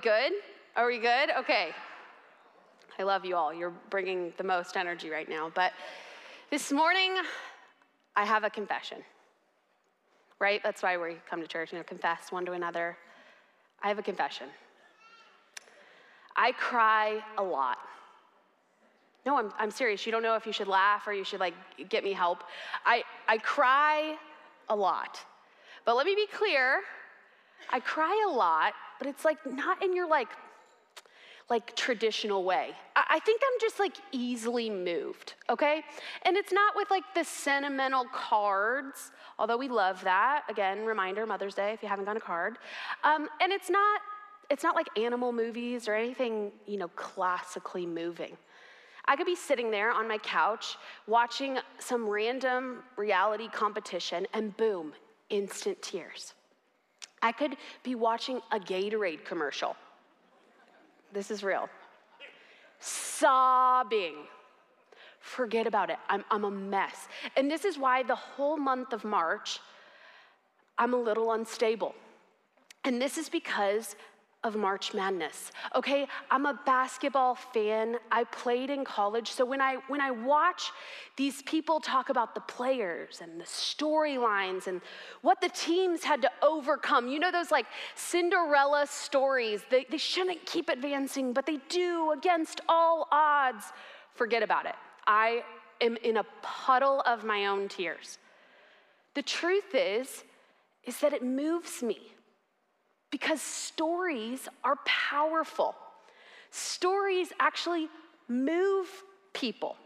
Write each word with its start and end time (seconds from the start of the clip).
good? 0.00 0.32
Are 0.76 0.86
we 0.86 0.98
good? 0.98 1.30
Okay. 1.38 1.70
I 2.98 3.02
love 3.02 3.24
you 3.24 3.36
all. 3.36 3.52
You're 3.52 3.72
bringing 3.90 4.32
the 4.36 4.44
most 4.44 4.76
energy 4.76 5.10
right 5.10 5.28
now. 5.28 5.50
But 5.54 5.72
this 6.50 6.72
morning, 6.72 7.16
I 8.16 8.24
have 8.24 8.44
a 8.44 8.50
confession. 8.50 8.98
Right? 10.38 10.60
That's 10.62 10.82
why 10.82 10.96
we 10.96 11.16
come 11.28 11.40
to 11.40 11.46
church, 11.46 11.72
you 11.72 11.78
know, 11.78 11.84
confess 11.84 12.30
one 12.32 12.46
to 12.46 12.52
another. 12.52 12.96
I 13.82 13.88
have 13.88 13.98
a 13.98 14.02
confession. 14.02 14.46
I 16.36 16.52
cry 16.52 17.20
a 17.36 17.42
lot. 17.42 17.78
No, 19.26 19.36
I'm, 19.36 19.52
I'm 19.58 19.70
serious. 19.70 20.06
You 20.06 20.12
don't 20.12 20.22
know 20.22 20.34
if 20.34 20.46
you 20.46 20.52
should 20.52 20.68
laugh 20.68 21.06
or 21.06 21.12
you 21.12 21.24
should 21.24 21.40
like 21.40 21.54
get 21.90 22.04
me 22.04 22.12
help. 22.12 22.44
I, 22.86 23.02
I 23.28 23.38
cry 23.38 24.16
a 24.68 24.76
lot. 24.76 25.20
But 25.84 25.96
let 25.96 26.06
me 26.06 26.14
be 26.14 26.26
clear 26.26 26.80
I 27.68 27.80
cry 27.80 28.26
a 28.28 28.30
lot, 28.30 28.72
but 29.00 29.08
it's 29.08 29.24
like 29.24 29.38
not 29.44 29.82
in 29.82 29.96
your 29.96 30.08
like 30.08 30.28
like 31.50 31.74
traditional 31.74 32.44
way. 32.44 32.70
I 32.94 33.18
think 33.18 33.42
I'm 33.44 33.60
just 33.60 33.80
like 33.80 33.96
easily 34.12 34.70
moved, 34.70 35.34
okay? 35.50 35.82
And 36.22 36.36
it's 36.36 36.52
not 36.52 36.76
with 36.76 36.88
like 36.92 37.02
the 37.14 37.24
sentimental 37.24 38.04
cards, 38.14 39.10
although 39.36 39.56
we 39.56 39.68
love 39.68 40.00
that. 40.04 40.44
Again, 40.48 40.84
reminder, 40.84 41.26
Mother's 41.26 41.56
Day, 41.56 41.72
if 41.72 41.82
you 41.82 41.88
haven't 41.88 42.04
got 42.04 42.16
a 42.16 42.20
card. 42.20 42.58
Um, 43.02 43.28
and 43.40 43.52
it's 43.52 43.68
not, 43.68 44.00
it's 44.48 44.62
not 44.62 44.76
like 44.76 44.86
animal 44.96 45.32
movies 45.32 45.88
or 45.88 45.94
anything, 45.94 46.52
you 46.66 46.78
know, 46.78 46.88
classically 46.88 47.84
moving. 47.84 48.36
I 49.06 49.16
could 49.16 49.26
be 49.26 49.34
sitting 49.34 49.72
there 49.72 49.90
on 49.90 50.06
my 50.06 50.18
couch 50.18 50.76
watching 51.08 51.58
some 51.80 52.08
random 52.08 52.84
reality 52.96 53.48
competition 53.48 54.24
and 54.34 54.56
boom, 54.56 54.92
instant 55.30 55.82
tears. 55.82 56.34
I 57.22 57.32
could 57.32 57.56
be 57.82 57.94
watching 57.94 58.40
a 58.50 58.58
Gatorade 58.58 59.24
commercial. 59.24 59.76
This 61.12 61.30
is 61.30 61.42
real. 61.42 61.68
Sobbing. 62.78 64.14
Forget 65.20 65.66
about 65.66 65.90
it. 65.90 65.98
I'm, 66.08 66.24
I'm 66.30 66.44
a 66.44 66.50
mess. 66.50 67.08
And 67.36 67.50
this 67.50 67.64
is 67.64 67.78
why 67.78 68.02
the 68.02 68.14
whole 68.14 68.56
month 68.56 68.92
of 68.92 69.04
March, 69.04 69.60
I'm 70.78 70.94
a 70.94 70.96
little 70.96 71.32
unstable. 71.32 71.94
And 72.84 73.00
this 73.00 73.18
is 73.18 73.28
because 73.28 73.96
of 74.42 74.56
March 74.56 74.94
Madness. 74.94 75.52
Okay, 75.74 76.06
I'm 76.30 76.46
a 76.46 76.58
basketball 76.64 77.34
fan. 77.34 77.96
I 78.10 78.24
played 78.24 78.70
in 78.70 78.84
college. 78.84 79.30
So 79.30 79.44
when 79.44 79.60
I 79.60 79.76
when 79.88 80.00
I 80.00 80.10
watch 80.10 80.72
these 81.16 81.42
people 81.42 81.78
talk 81.78 82.08
about 82.08 82.34
the 82.34 82.40
players 82.40 83.20
and 83.20 83.38
the 83.38 83.44
storylines 83.44 84.66
and 84.66 84.80
what 85.20 85.40
the 85.42 85.50
teams 85.50 86.04
had 86.04 86.22
to 86.22 86.30
overcome, 86.42 87.08
you 87.08 87.18
know 87.18 87.30
those 87.30 87.50
like 87.50 87.66
Cinderella 87.94 88.86
stories. 88.88 89.60
They, 89.70 89.86
they 89.90 89.98
shouldn't 89.98 90.46
keep 90.46 90.70
advancing, 90.70 91.34
but 91.34 91.44
they 91.44 91.58
do 91.68 92.12
against 92.12 92.62
all 92.68 93.08
odds. 93.12 93.66
Forget 94.14 94.42
about 94.42 94.64
it. 94.64 94.74
I 95.06 95.44
am 95.82 95.98
in 96.02 96.16
a 96.16 96.24
puddle 96.40 97.02
of 97.02 97.24
my 97.24 97.46
own 97.46 97.68
tears. 97.68 98.18
The 99.14 99.22
truth 99.22 99.74
is, 99.74 100.24
is 100.84 100.98
that 101.00 101.12
it 101.12 101.22
moves 101.22 101.82
me 101.82 102.14
because 103.10 103.40
stories 103.40 104.48
are 104.64 104.76
powerful. 104.84 105.74
Stories 106.50 107.32
actually 107.40 107.88
move 108.28 108.86
people. 109.32 109.76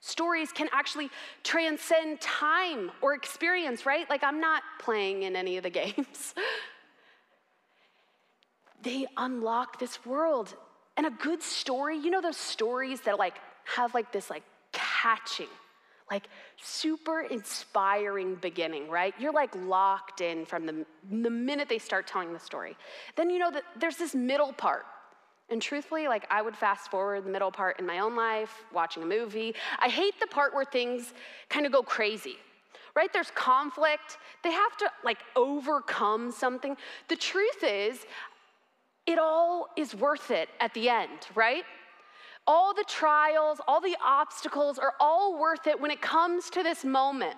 Stories 0.00 0.50
can 0.50 0.68
actually 0.72 1.10
transcend 1.42 2.20
time 2.20 2.90
or 3.02 3.14
experience, 3.14 3.84
right? 3.84 4.08
Like, 4.08 4.24
I'm 4.24 4.40
not 4.40 4.62
playing 4.78 5.24
in 5.24 5.36
any 5.36 5.58
of 5.58 5.62
the 5.62 5.70
games. 5.82 6.34
they 8.82 9.06
unlock 9.16 9.78
this 9.78 10.04
world. 10.06 10.54
And 10.96 11.06
a 11.06 11.10
good 11.10 11.42
story, 11.42 11.98
you 11.98 12.10
know 12.10 12.20
those 12.20 12.36
stories 12.36 13.02
that 13.02 13.18
like 13.18 13.34
have 13.64 13.94
like 13.94 14.12
this 14.12 14.30
like 14.30 14.42
catching 14.72 15.48
like 16.10 16.28
super 16.60 17.20
inspiring 17.22 18.34
beginning, 18.36 18.90
right? 18.90 19.14
You're 19.18 19.32
like 19.32 19.54
locked 19.54 20.20
in 20.20 20.44
from 20.44 20.66
the, 20.66 20.84
the 21.10 21.30
minute 21.30 21.68
they 21.68 21.78
start 21.78 22.06
telling 22.06 22.32
the 22.32 22.38
story. 22.38 22.76
Then 23.16 23.30
you 23.30 23.38
know 23.38 23.50
that 23.50 23.62
there's 23.78 23.96
this 23.96 24.14
middle 24.14 24.52
part. 24.52 24.86
And 25.50 25.60
truthfully, 25.60 26.08
like 26.08 26.26
I 26.30 26.42
would 26.42 26.56
fast 26.56 26.90
forward 26.90 27.24
the 27.24 27.30
middle 27.30 27.50
part 27.50 27.78
in 27.78 27.86
my 27.86 28.00
own 28.00 28.16
life, 28.16 28.64
watching 28.72 29.02
a 29.02 29.06
movie. 29.06 29.54
I 29.78 29.88
hate 29.88 30.18
the 30.20 30.26
part 30.26 30.54
where 30.54 30.64
things 30.64 31.12
kind 31.48 31.66
of 31.66 31.72
go 31.72 31.82
crazy, 31.82 32.36
right? 32.94 33.12
There's 33.12 33.30
conflict. 33.32 34.18
They 34.42 34.52
have 34.52 34.76
to 34.78 34.90
like 35.04 35.18
overcome 35.36 36.32
something. 36.32 36.76
The 37.08 37.16
truth 37.16 37.64
is, 37.64 37.98
it 39.06 39.18
all 39.18 39.68
is 39.76 39.94
worth 39.94 40.30
it 40.30 40.48
at 40.60 40.72
the 40.74 40.88
end, 40.88 41.18
right? 41.34 41.64
All 42.46 42.74
the 42.74 42.84
trials, 42.86 43.60
all 43.68 43.80
the 43.80 43.96
obstacles 44.04 44.78
are 44.78 44.94
all 44.98 45.38
worth 45.38 45.66
it 45.66 45.80
when 45.80 45.90
it 45.90 46.00
comes 46.00 46.50
to 46.50 46.62
this 46.62 46.84
moment. 46.84 47.36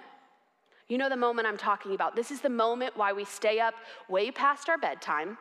You 0.88 0.98
know 0.98 1.08
the 1.08 1.16
moment 1.16 1.48
I'm 1.48 1.56
talking 1.56 1.94
about. 1.94 2.16
This 2.16 2.30
is 2.30 2.40
the 2.40 2.50
moment 2.50 2.96
why 2.96 3.12
we 3.12 3.24
stay 3.24 3.60
up 3.60 3.74
way 4.08 4.30
past 4.30 4.68
our 4.68 4.76
bedtime. 4.76 5.38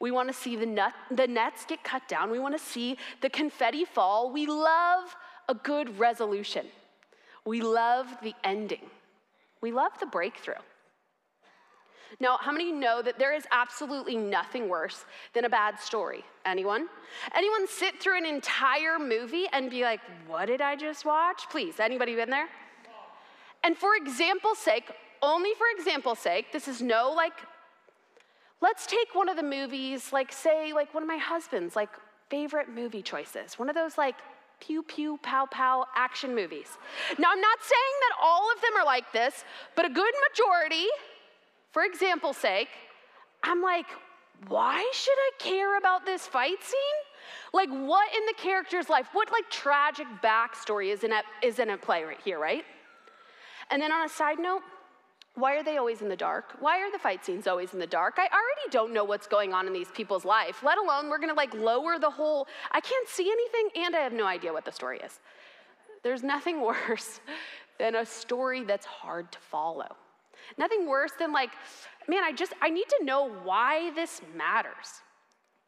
We 0.00 0.10
want 0.10 0.28
to 0.28 0.34
see 0.34 0.56
the, 0.56 0.66
nut, 0.66 0.92
the 1.10 1.26
nets 1.26 1.64
get 1.66 1.84
cut 1.84 2.08
down. 2.08 2.30
We 2.30 2.38
want 2.38 2.56
to 2.56 2.64
see 2.64 2.96
the 3.20 3.28
confetti 3.28 3.84
fall. 3.84 4.32
We 4.32 4.46
love 4.46 5.14
a 5.48 5.54
good 5.54 5.98
resolution. 5.98 6.66
We 7.44 7.60
love 7.60 8.06
the 8.22 8.34
ending. 8.44 8.90
We 9.60 9.72
love 9.72 9.92
the 10.00 10.06
breakthrough. 10.06 10.54
Now, 12.20 12.38
how 12.40 12.52
many 12.52 12.72
know 12.72 13.02
that 13.02 13.18
there 13.18 13.34
is 13.34 13.44
absolutely 13.50 14.16
nothing 14.16 14.68
worse 14.68 15.04
than 15.32 15.44
a 15.44 15.48
bad 15.48 15.80
story? 15.80 16.24
Anyone? 16.44 16.88
Anyone 17.34 17.66
sit 17.66 18.00
through 18.00 18.18
an 18.18 18.26
entire 18.26 18.98
movie 18.98 19.46
and 19.52 19.70
be 19.70 19.82
like, 19.82 20.00
what 20.26 20.46
did 20.46 20.60
I 20.60 20.76
just 20.76 21.04
watch? 21.04 21.48
Please, 21.50 21.80
anybody 21.80 22.14
been 22.14 22.30
there? 22.30 22.48
And 23.62 23.76
for 23.76 23.96
example's 23.96 24.58
sake, 24.58 24.92
only 25.22 25.50
for 25.54 25.66
example's 25.76 26.18
sake, 26.18 26.52
this 26.52 26.68
is 26.68 26.82
no 26.82 27.10
like, 27.10 27.32
let's 28.60 28.86
take 28.86 29.14
one 29.14 29.28
of 29.28 29.36
the 29.36 29.42
movies, 29.42 30.12
like, 30.12 30.32
say, 30.32 30.72
like 30.72 30.92
one 30.92 31.02
of 31.02 31.08
my 31.08 31.16
husband's, 31.16 31.74
like, 31.74 31.90
favorite 32.30 32.68
movie 32.68 33.02
choices, 33.02 33.58
one 33.58 33.68
of 33.68 33.74
those, 33.74 33.96
like, 33.96 34.16
pew 34.60 34.82
pew 34.82 35.18
pow 35.22 35.46
pow 35.50 35.86
action 35.96 36.34
movies. 36.34 36.68
Now, 37.18 37.30
I'm 37.32 37.40
not 37.40 37.58
saying 37.60 37.94
that 38.02 38.16
all 38.22 38.50
of 38.54 38.60
them 38.60 38.70
are 38.78 38.84
like 38.84 39.12
this, 39.12 39.44
but 39.74 39.84
a 39.84 39.88
good 39.88 40.14
majority 40.30 40.86
for 41.74 41.82
example's 41.82 42.36
sake, 42.36 42.68
I'm 43.42 43.60
like, 43.60 43.86
why 44.46 44.88
should 44.92 45.18
I 45.18 45.30
care 45.40 45.76
about 45.76 46.06
this 46.06 46.24
fight 46.24 46.62
scene? 46.62 46.78
Like, 47.52 47.68
what 47.68 48.14
in 48.14 48.26
the 48.26 48.34
character's 48.36 48.88
life, 48.88 49.08
what 49.12 49.32
like 49.32 49.50
tragic 49.50 50.06
backstory 50.22 50.92
is 50.92 51.02
in, 51.02 51.12
at, 51.12 51.24
is 51.42 51.58
in 51.58 51.70
at 51.70 51.82
play 51.82 52.04
right 52.04 52.20
here, 52.24 52.38
right? 52.38 52.64
And 53.70 53.82
then 53.82 53.90
on 53.90 54.06
a 54.06 54.08
side 54.08 54.38
note, 54.38 54.62
why 55.34 55.56
are 55.56 55.64
they 55.64 55.76
always 55.76 56.00
in 56.00 56.08
the 56.08 56.14
dark? 56.14 56.54
Why 56.60 56.78
are 56.78 56.92
the 56.92 56.98
fight 56.98 57.24
scenes 57.24 57.48
always 57.48 57.72
in 57.72 57.80
the 57.80 57.88
dark? 57.88 58.14
I 58.18 58.28
already 58.28 58.70
don't 58.70 58.92
know 58.92 59.02
what's 59.02 59.26
going 59.26 59.52
on 59.52 59.66
in 59.66 59.72
these 59.72 59.90
people's 59.90 60.24
life, 60.24 60.62
let 60.62 60.78
alone 60.78 61.10
we're 61.10 61.18
gonna 61.18 61.34
like 61.34 61.52
lower 61.54 61.98
the 61.98 62.10
whole, 62.10 62.46
I 62.70 62.80
can't 62.80 63.08
see 63.08 63.28
anything 63.28 63.82
and 63.82 63.96
I 63.96 64.00
have 64.00 64.12
no 64.12 64.26
idea 64.26 64.52
what 64.52 64.64
the 64.64 64.70
story 64.70 65.00
is. 65.00 65.18
There's 66.04 66.22
nothing 66.22 66.60
worse 66.88 67.18
than 67.80 67.96
a 67.96 68.06
story 68.06 68.62
that's 68.62 68.86
hard 68.86 69.32
to 69.32 69.38
follow. 69.40 69.96
Nothing 70.58 70.86
worse 70.86 71.12
than 71.18 71.32
like, 71.32 71.50
man, 72.08 72.22
I 72.22 72.32
just, 72.32 72.52
I 72.60 72.70
need 72.70 72.88
to 72.98 73.04
know 73.04 73.30
why 73.44 73.92
this 73.94 74.20
matters. 74.36 75.02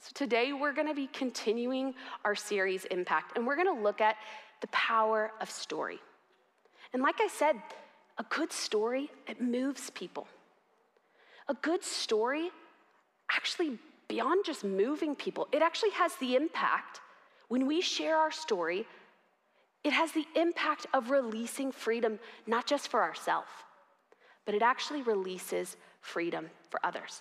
So 0.01 0.11
today 0.15 0.53
we're 0.53 0.73
going 0.73 0.89
to 0.89 0.95
be 0.95 1.09
continuing 1.09 1.95
our 2.25 2.35
series 2.35 2.85
Impact, 2.87 3.37
and 3.37 3.47
we're 3.47 3.57
going 3.57 3.75
to 3.75 3.83
look 3.83 4.01
at 4.01 4.17
the 4.61 4.69
power 4.69 5.33
of 5.41 5.51
story. 5.51 5.99
And 6.93 7.03
like 7.03 7.21
I 7.21 7.29
said, 7.29 7.57
a 8.19 8.25
good 8.31 8.53
story, 8.53 9.11
it 9.27 9.41
moves 9.41 9.91
people. 9.91 10.27
A 11.49 11.55
good 11.55 11.83
story, 11.85 12.51
actually, 13.31 13.79
beyond 14.09 14.45
just 14.45 14.65
moving 14.65 15.15
people, 15.15 15.49
it 15.53 15.63
actually 15.63 15.91
has 15.91 16.15
the 16.17 16.37
impact, 16.37 17.01
when 17.49 17.67
we 17.67 17.81
share 17.81 18.17
our 18.17 18.33
story, 18.33 18.87
it 19.85 19.93
has 19.93 20.13
the 20.13 20.27
impact 20.35 20.87
of 20.93 21.11
releasing 21.11 21.71
freedom, 21.71 22.19
not 22.47 22.67
just 22.67 22.89
for 22.89 23.03
ourselves, 23.03 23.51
but 24.47 24.55
it 24.55 24.63
actually 24.63 25.03
releases 25.03 25.77
freedom 26.01 26.49
for 26.71 26.81
others. 26.85 27.21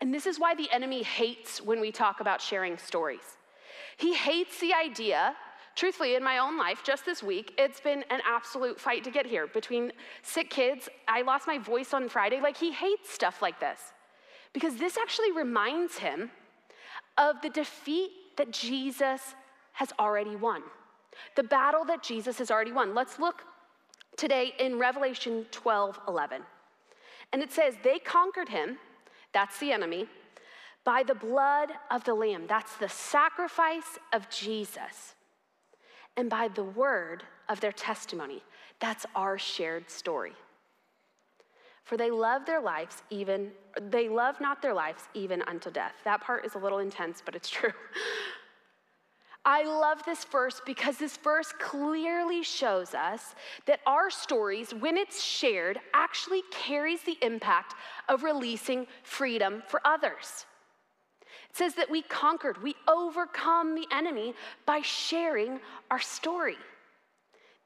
And 0.00 0.14
this 0.14 0.26
is 0.26 0.38
why 0.38 0.54
the 0.54 0.70
enemy 0.70 1.02
hates 1.02 1.60
when 1.60 1.80
we 1.80 1.90
talk 1.90 2.20
about 2.20 2.40
sharing 2.40 2.78
stories. 2.78 3.36
He 3.96 4.14
hates 4.14 4.60
the 4.60 4.72
idea, 4.72 5.34
truthfully, 5.74 6.14
in 6.14 6.22
my 6.22 6.38
own 6.38 6.56
life, 6.56 6.82
just 6.84 7.04
this 7.04 7.22
week, 7.22 7.52
it's 7.58 7.80
been 7.80 8.04
an 8.10 8.20
absolute 8.26 8.80
fight 8.80 9.04
to 9.04 9.10
get 9.10 9.26
here 9.26 9.46
between 9.46 9.92
sick 10.22 10.48
kids. 10.48 10.88
I 11.08 11.22
lost 11.22 11.46
my 11.46 11.58
voice 11.58 11.92
on 11.92 12.08
Friday. 12.08 12.40
Like, 12.40 12.56
he 12.56 12.72
hates 12.72 13.10
stuff 13.10 13.42
like 13.42 13.60
this 13.60 13.80
because 14.52 14.76
this 14.76 14.96
actually 14.96 15.32
reminds 15.32 15.98
him 15.98 16.30
of 17.18 17.40
the 17.42 17.50
defeat 17.50 18.10
that 18.36 18.52
Jesus 18.52 19.34
has 19.72 19.92
already 19.98 20.36
won, 20.36 20.62
the 21.36 21.42
battle 21.42 21.84
that 21.84 22.02
Jesus 22.02 22.38
has 22.38 22.50
already 22.50 22.72
won. 22.72 22.94
Let's 22.94 23.18
look 23.18 23.42
today 24.20 24.52
in 24.58 24.78
Revelation 24.78 25.46
12 25.50 25.98
11. 26.06 26.42
And 27.32 27.42
it 27.42 27.50
says, 27.50 27.74
They 27.82 27.98
conquered 27.98 28.50
him, 28.50 28.76
that's 29.32 29.58
the 29.58 29.72
enemy, 29.72 30.06
by 30.84 31.02
the 31.02 31.14
blood 31.14 31.70
of 31.90 32.04
the 32.04 32.14
Lamb. 32.14 32.44
That's 32.46 32.76
the 32.76 32.88
sacrifice 32.88 33.98
of 34.12 34.28
Jesus. 34.28 35.14
And 36.16 36.28
by 36.28 36.48
the 36.48 36.64
word 36.64 37.22
of 37.48 37.60
their 37.60 37.72
testimony. 37.72 38.42
That's 38.78 39.06
our 39.14 39.38
shared 39.38 39.90
story. 39.90 40.32
For 41.84 41.96
they 41.96 42.10
love 42.10 42.44
their 42.44 42.60
lives 42.60 43.02
even, 43.10 43.50
they 43.90 44.08
love 44.08 44.40
not 44.40 44.60
their 44.60 44.74
lives 44.74 45.04
even 45.14 45.42
unto 45.42 45.70
death. 45.70 45.94
That 46.04 46.20
part 46.20 46.44
is 46.44 46.54
a 46.54 46.58
little 46.58 46.78
intense, 46.78 47.22
but 47.24 47.34
it's 47.34 47.48
true. 47.58 47.72
I 49.44 49.64
love 49.64 50.04
this 50.04 50.24
verse 50.24 50.60
because 50.66 50.98
this 50.98 51.16
verse 51.16 51.52
clearly 51.58 52.42
shows 52.42 52.94
us 52.94 53.34
that 53.66 53.80
our 53.86 54.10
stories, 54.10 54.74
when 54.74 54.98
it's 54.98 55.22
shared, 55.22 55.80
actually 55.94 56.42
carries 56.50 57.02
the 57.02 57.16
impact 57.22 57.74
of 58.08 58.22
releasing 58.22 58.86
freedom 59.02 59.62
for 59.66 59.80
others. 59.84 60.44
It 61.48 61.56
says 61.56 61.74
that 61.76 61.90
we 61.90 62.02
conquered, 62.02 62.62
we 62.62 62.74
overcome 62.86 63.74
the 63.74 63.86
enemy 63.90 64.34
by 64.66 64.82
sharing 64.82 65.58
our 65.90 66.00
story. 66.00 66.58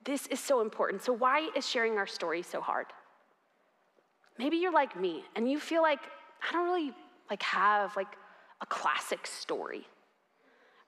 This 0.04 0.26
is 0.28 0.38
so 0.38 0.60
important. 0.60 1.02
So 1.02 1.12
why 1.12 1.48
is 1.56 1.68
sharing 1.68 1.98
our 1.98 2.06
story 2.06 2.42
so 2.42 2.60
hard? 2.60 2.86
Maybe 4.38 4.58
you're 4.58 4.72
like 4.72 4.98
me 4.98 5.24
and 5.34 5.50
you 5.50 5.58
feel 5.58 5.82
like 5.82 6.00
I 6.48 6.52
don't 6.52 6.66
really 6.66 6.92
like 7.30 7.42
have 7.42 7.96
like 7.96 8.14
a 8.60 8.66
classic 8.66 9.26
story. 9.26 9.86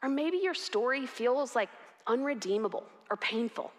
Or 0.03 0.09
maybe 0.09 0.39
your 0.39 0.55
story 0.55 1.07
feels 1.07 1.55
like 1.55 1.69
unredeemable 2.07 2.85
or 3.11 3.17
painful. 3.17 3.73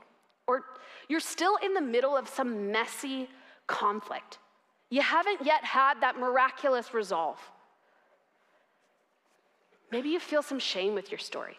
Or 0.47 0.63
you're 1.07 1.19
still 1.19 1.57
in 1.63 1.73
the 1.73 1.81
middle 1.81 2.15
of 2.15 2.27
some 2.27 2.71
messy 2.71 3.29
conflict. 3.67 4.39
You 4.89 5.01
haven't 5.01 5.45
yet 5.45 5.63
had 5.63 6.01
that 6.01 6.17
miraculous 6.17 6.93
resolve. 6.93 7.39
Maybe 9.91 10.09
you 10.09 10.19
feel 10.19 10.41
some 10.41 10.59
shame 10.59 10.93
with 10.93 11.11
your 11.11 11.19
story. 11.19 11.57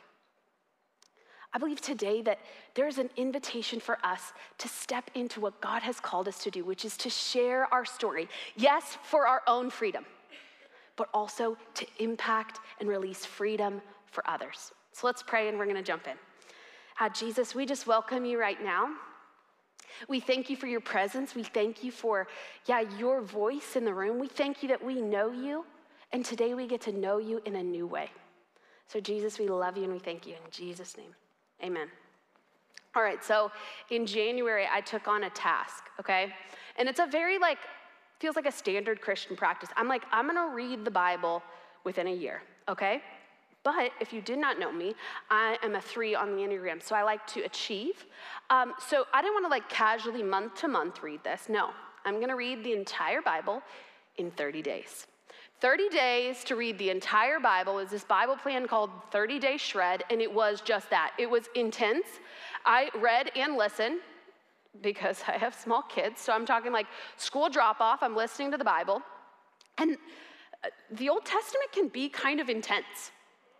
I 1.52 1.58
believe 1.58 1.80
today 1.80 2.20
that 2.22 2.40
there's 2.74 2.98
an 2.98 3.08
invitation 3.16 3.80
for 3.80 3.98
us 4.04 4.32
to 4.58 4.68
step 4.68 5.10
into 5.14 5.40
what 5.40 5.60
God 5.62 5.82
has 5.82 5.98
called 5.98 6.28
us 6.28 6.38
to 6.40 6.50
do, 6.50 6.62
which 6.62 6.84
is 6.84 6.96
to 6.98 7.10
share 7.10 7.72
our 7.72 7.86
story. 7.86 8.28
Yes, 8.56 8.98
for 9.02 9.26
our 9.26 9.42
own 9.46 9.70
freedom, 9.70 10.04
but 10.96 11.08
also 11.14 11.56
to 11.74 11.86
impact 11.98 12.60
and 12.80 12.88
release 12.88 13.24
freedom 13.24 13.80
for 14.10 14.28
others. 14.28 14.72
So 14.92 15.06
let's 15.06 15.22
pray 15.22 15.48
and 15.48 15.58
we're 15.58 15.64
going 15.64 15.76
to 15.76 15.82
jump 15.82 16.06
in. 16.06 16.16
Uh, 17.00 17.08
Jesus, 17.08 17.54
we 17.54 17.66
just 17.66 17.86
welcome 17.86 18.24
you 18.24 18.40
right 18.40 18.62
now. 18.62 18.88
We 20.08 20.20
thank 20.20 20.50
you 20.50 20.56
for 20.56 20.66
your 20.66 20.80
presence. 20.80 21.34
We 21.34 21.42
thank 21.42 21.82
you 21.82 21.90
for, 21.90 22.28
yeah, 22.66 22.82
your 22.98 23.22
voice 23.22 23.76
in 23.76 23.84
the 23.84 23.94
room. 23.94 24.18
We 24.18 24.28
thank 24.28 24.62
you 24.62 24.68
that 24.68 24.84
we 24.84 25.00
know 25.00 25.30
you, 25.30 25.64
and 26.12 26.24
today 26.24 26.54
we 26.54 26.66
get 26.66 26.80
to 26.82 26.92
know 26.92 27.18
you 27.18 27.40
in 27.44 27.56
a 27.56 27.62
new 27.62 27.86
way. 27.86 28.10
So, 28.86 29.00
Jesus, 29.00 29.38
we 29.38 29.48
love 29.48 29.76
you 29.76 29.84
and 29.84 29.92
we 29.92 29.98
thank 29.98 30.26
you 30.26 30.34
in 30.34 30.50
Jesus' 30.50 30.96
name. 30.96 31.14
Amen. 31.62 31.88
All 32.94 33.02
right, 33.02 33.22
so 33.22 33.50
in 33.90 34.06
January, 34.06 34.66
I 34.72 34.80
took 34.80 35.08
on 35.08 35.24
a 35.24 35.30
task, 35.30 35.84
okay? 36.00 36.32
And 36.76 36.88
it's 36.88 37.00
a 37.00 37.06
very, 37.06 37.38
like, 37.38 37.58
feels 38.18 38.34
like 38.34 38.46
a 38.46 38.52
standard 38.52 39.00
Christian 39.00 39.36
practice. 39.36 39.68
I'm 39.76 39.88
like, 39.88 40.02
I'm 40.10 40.26
gonna 40.26 40.54
read 40.54 40.84
the 40.84 40.90
Bible 40.90 41.42
within 41.84 42.06
a 42.06 42.12
year, 42.12 42.42
okay? 42.68 43.02
But 43.64 43.90
if 44.00 44.12
you 44.12 44.20
did 44.20 44.38
not 44.38 44.58
know 44.58 44.72
me, 44.72 44.94
I 45.30 45.58
am 45.62 45.74
a 45.74 45.80
three 45.80 46.14
on 46.14 46.34
the 46.34 46.42
Enneagram, 46.42 46.82
so 46.82 46.94
I 46.94 47.02
like 47.02 47.26
to 47.28 47.42
achieve. 47.42 48.06
Um, 48.50 48.74
so 48.78 49.04
I 49.12 49.20
didn't 49.20 49.34
wanna 49.34 49.48
like 49.48 49.68
casually 49.68 50.22
month 50.22 50.54
to 50.56 50.68
month 50.68 51.02
read 51.02 51.22
this. 51.24 51.48
No, 51.48 51.70
I'm 52.04 52.20
gonna 52.20 52.36
read 52.36 52.64
the 52.64 52.72
entire 52.72 53.20
Bible 53.20 53.62
in 54.16 54.30
30 54.30 54.62
days. 54.62 55.06
30 55.60 55.88
days 55.88 56.44
to 56.44 56.54
read 56.54 56.78
the 56.78 56.90
entire 56.90 57.40
Bible 57.40 57.78
is 57.80 57.90
this 57.90 58.04
Bible 58.04 58.36
plan 58.36 58.68
called 58.68 58.90
30 59.10 59.38
Day 59.40 59.56
Shred, 59.56 60.04
and 60.10 60.20
it 60.20 60.32
was 60.32 60.60
just 60.60 60.88
that. 60.90 61.12
It 61.18 61.28
was 61.28 61.48
intense. 61.56 62.06
I 62.64 62.90
read 63.00 63.30
and 63.34 63.56
listened 63.56 64.00
because 64.82 65.22
I 65.26 65.32
have 65.32 65.54
small 65.54 65.82
kids, 65.82 66.20
so 66.20 66.32
I'm 66.32 66.46
talking 66.46 66.72
like 66.72 66.86
school 67.16 67.48
drop 67.48 67.80
off, 67.80 68.02
I'm 68.02 68.14
listening 68.14 68.52
to 68.52 68.56
the 68.56 68.64
Bible. 68.64 69.02
And 69.78 69.96
uh, 70.64 70.68
the 70.92 71.08
Old 71.08 71.24
Testament 71.24 71.72
can 71.72 71.88
be 71.88 72.08
kind 72.08 72.40
of 72.40 72.48
intense. 72.48 73.10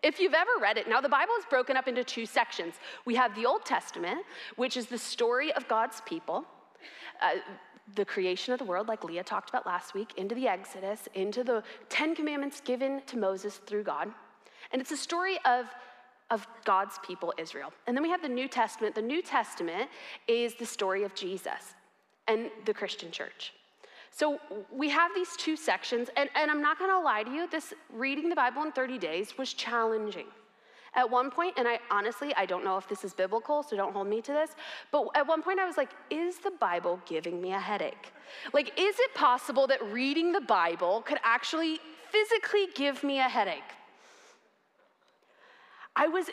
If 0.03 0.21
you've 0.21 0.35
ever 0.35 0.51
read 0.61 0.79
it, 0.79 0.89
now 0.89 1.01
the 1.01 1.09
Bible 1.09 1.33
is 1.39 1.45
broken 1.51 1.77
up 1.77 1.89
into 1.89 2.05
two 2.05 2.25
sections. 2.25 2.75
We 3.05 3.17
have 3.17 3.35
the 3.35 3.47
Old 3.47 3.65
Testament, 3.65 4.21
which 4.57 4.77
is 4.77 4.87
the 4.87 4.99
story 4.99 5.53
of 5.53 5.67
God's 5.67 6.01
people. 6.07 6.45
Uh, 7.21 7.35
the 7.95 8.05
creation 8.05 8.53
of 8.53 8.59
the 8.59 8.65
world, 8.65 8.87
like 8.87 9.03
Leah 9.03 9.25
talked 9.25 9.49
about 9.49 9.67
last 9.67 9.95
week, 9.95 10.13
into 10.17 10.35
the 10.35 10.47
Exodus, 10.47 11.09
into 11.15 11.43
the 11.43 11.63
Ten 11.89 12.15
Commandments 12.15 12.61
given 12.61 13.03
to 13.07 13.17
Moses 13.17 13.57
through 13.67 13.83
God. 13.83 14.09
And 14.73 14.81
it's 14.81 14.91
a 14.93 14.97
story 14.97 15.39
of, 15.45 15.67
of 16.31 16.47
God's 16.65 16.99
people, 17.05 17.33
Israel. 17.39 17.73
And 17.87 17.97
then 17.97 18.03
we 18.03 18.11
have 18.11 18.23
the 18.23 18.29
New 18.29 18.47
Testament. 18.47 18.95
The 18.95 19.03
New 19.03 19.23
Testament 19.23 19.89
is 20.27 20.55
the 20.55 20.67
story 20.67 21.05
of 21.05 21.15
Jesus 21.15 21.75
and 22.27 22.51
the 22.67 22.75
Christian 22.75 23.11
church. 23.11 23.55
So 24.19 24.41
we 24.73 24.89
have 24.89 25.13
these 25.15 25.37
two 25.37 25.55
sections, 25.55 26.09
and, 26.17 26.29
and 26.35 26.51
I'm 26.51 26.61
not 26.61 26.77
gonna 26.81 26.99
lie 26.99 27.23
to 27.23 27.31
you, 27.31 27.49
this 27.49 27.73
reading 27.89 28.29
the 28.29 28.35
Bible 28.35 28.65
in 28.65 28.73
30 28.73 28.99
days 28.99 29.39
was 29.39 29.53
challenging. 29.53 30.27
At 30.97 31.09
one 31.09 31.31
point, 31.31 31.55
and 31.57 31.69
I 31.69 31.79
honestly, 31.89 32.35
I 32.35 32.45
don't 32.45 32.65
know 32.65 32.77
if 32.77 32.89
this 32.89 33.05
is 33.05 33.15
biblical, 33.15 33.63
so 33.63 33.77
don't 33.77 33.93
hold 33.93 34.09
me 34.09 34.21
to 34.23 34.33
this, 34.33 34.51
but 34.91 35.07
at 35.15 35.25
one 35.25 35.41
point 35.41 35.61
I 35.61 35.67
was 35.67 35.77
like, 35.77 35.91
is 36.11 36.39
the 36.39 36.51
Bible 36.51 37.01
giving 37.07 37.41
me 37.41 37.53
a 37.53 37.61
headache? 37.61 38.13
Like, 38.53 38.73
is 38.77 38.97
it 38.99 39.15
possible 39.15 39.69
that 39.69 39.81
reading 39.93 40.33
the 40.33 40.41
Bible 40.41 41.03
could 41.03 41.19
actually 41.23 41.79
physically 42.11 42.67
give 42.75 43.05
me 43.05 43.21
a 43.21 43.29
headache? 43.29 43.63
I 45.95 46.09
was 46.09 46.27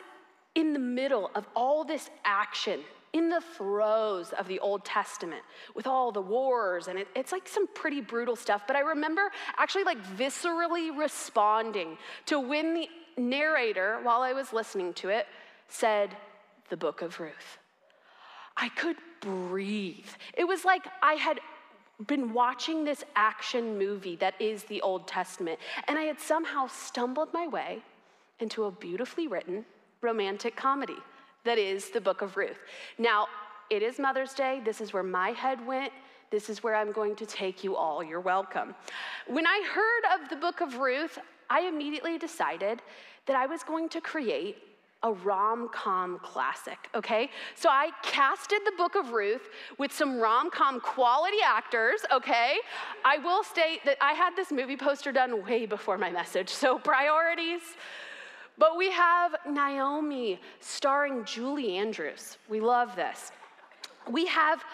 in 0.56 0.72
the 0.72 0.80
middle 0.80 1.30
of 1.36 1.46
all 1.54 1.84
this 1.84 2.10
action 2.24 2.80
in 3.16 3.30
the 3.30 3.40
throes 3.40 4.34
of 4.38 4.46
the 4.46 4.58
Old 4.60 4.84
Testament 4.84 5.42
with 5.74 5.86
all 5.86 6.12
the 6.12 6.20
wars, 6.20 6.86
and 6.86 6.98
it, 6.98 7.08
it's 7.16 7.32
like 7.32 7.48
some 7.48 7.66
pretty 7.68 8.02
brutal 8.02 8.36
stuff. 8.36 8.62
But 8.66 8.76
I 8.76 8.80
remember 8.80 9.30
actually 9.56 9.84
like 9.84 10.02
viscerally 10.18 10.96
responding 10.96 11.96
to 12.26 12.38
when 12.38 12.74
the 12.74 12.88
narrator, 13.16 14.00
while 14.02 14.20
I 14.20 14.34
was 14.34 14.52
listening 14.52 14.92
to 14.94 15.08
it, 15.08 15.26
said, 15.68 16.14
The 16.68 16.76
book 16.76 17.00
of 17.00 17.18
Ruth. 17.18 17.58
I 18.54 18.68
could 18.70 18.96
breathe. 19.20 20.08
It 20.34 20.44
was 20.44 20.66
like 20.66 20.86
I 21.02 21.14
had 21.14 21.40
been 22.06 22.34
watching 22.34 22.84
this 22.84 23.02
action 23.14 23.78
movie 23.78 24.16
that 24.16 24.34
is 24.38 24.64
the 24.64 24.82
Old 24.82 25.08
Testament, 25.08 25.58
and 25.88 25.98
I 25.98 26.02
had 26.02 26.20
somehow 26.20 26.66
stumbled 26.66 27.32
my 27.32 27.46
way 27.46 27.82
into 28.40 28.64
a 28.64 28.70
beautifully 28.70 29.26
written 29.26 29.64
romantic 30.02 30.54
comedy 30.54 30.98
that 31.46 31.58
is 31.58 31.90
the 31.90 32.00
book 32.00 32.22
of 32.22 32.36
Ruth. 32.36 32.58
Now, 32.98 33.26
it 33.70 33.82
is 33.82 33.98
Mother's 33.98 34.34
Day. 34.34 34.60
This 34.64 34.80
is 34.80 34.92
where 34.92 35.02
my 35.02 35.30
head 35.30 35.64
went. 35.66 35.92
This 36.30 36.50
is 36.50 36.62
where 36.62 36.74
I'm 36.74 36.92
going 36.92 37.16
to 37.16 37.26
take 37.26 37.64
you 37.64 37.76
all. 37.76 38.02
You're 38.02 38.20
welcome. 38.20 38.74
When 39.26 39.46
I 39.46 39.62
heard 39.72 40.20
of 40.20 40.28
the 40.28 40.36
book 40.36 40.60
of 40.60 40.78
Ruth, 40.78 41.18
I 41.48 41.62
immediately 41.62 42.18
decided 42.18 42.82
that 43.26 43.36
I 43.36 43.46
was 43.46 43.62
going 43.62 43.88
to 43.90 44.00
create 44.00 44.58
a 45.02 45.12
rom 45.12 45.68
com 45.72 46.18
classic, 46.20 46.78
okay? 46.94 47.30
So 47.54 47.68
I 47.68 47.90
casted 48.02 48.60
the 48.64 48.72
book 48.76 48.96
of 48.96 49.12
Ruth 49.12 49.48
with 49.78 49.92
some 49.92 50.18
rom 50.18 50.50
com 50.50 50.80
quality 50.80 51.36
actors, 51.44 52.00
okay? 52.12 52.56
I 53.04 53.18
will 53.18 53.44
state 53.44 53.84
that 53.84 53.98
I 54.00 54.14
had 54.14 54.34
this 54.34 54.50
movie 54.50 54.76
poster 54.76 55.12
done 55.12 55.44
way 55.44 55.66
before 55.66 55.96
my 55.96 56.10
message, 56.10 56.48
so 56.48 56.78
priorities. 56.78 57.60
But 58.58 58.76
we 58.76 58.90
have 58.90 59.36
Naomi 59.48 60.40
starring 60.60 61.24
Julie 61.24 61.76
Andrews. 61.76 62.38
We 62.48 62.60
love 62.60 62.96
this. 62.96 63.32
We 64.10 64.26
have 64.26 64.64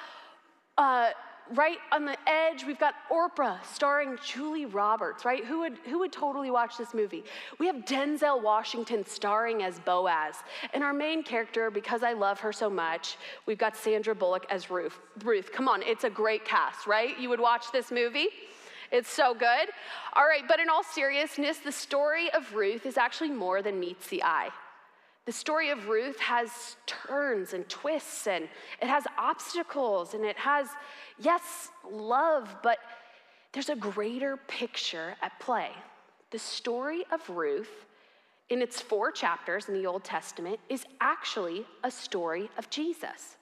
uh, 0.78 1.10
right 1.54 1.78
on 1.90 2.04
the 2.04 2.16
edge, 2.28 2.64
we've 2.64 2.78
got 2.78 2.94
Oprah 3.10 3.58
starring 3.64 4.18
Julia 4.24 4.68
Roberts, 4.68 5.24
right? 5.24 5.44
Who 5.44 5.60
would, 5.60 5.78
who 5.84 5.98
would 5.98 6.12
totally 6.12 6.50
watch 6.50 6.78
this 6.78 6.94
movie? 6.94 7.24
We 7.58 7.66
have 7.66 7.76
Denzel 7.84 8.42
Washington 8.42 9.04
starring 9.04 9.62
as 9.62 9.78
Boaz. 9.80 10.36
And 10.72 10.82
our 10.82 10.92
main 10.92 11.22
character, 11.22 11.70
because 11.70 12.02
I 12.02 12.12
love 12.12 12.40
her 12.40 12.52
so 12.52 12.70
much, 12.70 13.16
we've 13.46 13.58
got 13.58 13.76
Sandra 13.76 14.14
Bullock 14.14 14.46
as 14.50 14.70
Ruth. 14.70 14.98
Ruth, 15.24 15.52
come 15.52 15.68
on, 15.68 15.82
it's 15.82 16.04
a 16.04 16.10
great 16.10 16.44
cast, 16.44 16.86
right? 16.86 17.18
You 17.18 17.28
would 17.28 17.40
watch 17.40 17.70
this 17.72 17.90
movie? 17.90 18.28
It's 18.92 19.10
so 19.10 19.32
good. 19.32 19.70
All 20.12 20.26
right, 20.26 20.42
but 20.46 20.60
in 20.60 20.68
all 20.68 20.84
seriousness, 20.84 21.58
the 21.58 21.72
story 21.72 22.30
of 22.32 22.54
Ruth 22.54 22.84
is 22.84 22.98
actually 22.98 23.30
more 23.30 23.62
than 23.62 23.80
meets 23.80 24.06
the 24.08 24.22
eye. 24.22 24.50
The 25.24 25.32
story 25.32 25.70
of 25.70 25.88
Ruth 25.88 26.18
has 26.20 26.76
turns 26.84 27.54
and 27.54 27.66
twists, 27.70 28.26
and 28.26 28.44
it 28.82 28.88
has 28.88 29.04
obstacles, 29.16 30.12
and 30.12 30.24
it 30.24 30.36
has, 30.36 30.68
yes, 31.18 31.70
love, 31.90 32.54
but 32.62 32.78
there's 33.52 33.70
a 33.70 33.76
greater 33.76 34.36
picture 34.36 35.14
at 35.22 35.38
play. 35.40 35.70
The 36.30 36.38
story 36.38 37.04
of 37.12 37.26
Ruth, 37.30 37.86
in 38.50 38.60
its 38.60 38.80
four 38.80 39.10
chapters 39.10 39.68
in 39.68 39.74
the 39.74 39.86
Old 39.86 40.04
Testament, 40.04 40.60
is 40.68 40.84
actually 41.00 41.64
a 41.82 41.90
story 41.90 42.50
of 42.58 42.68
Jesus. 42.68 43.36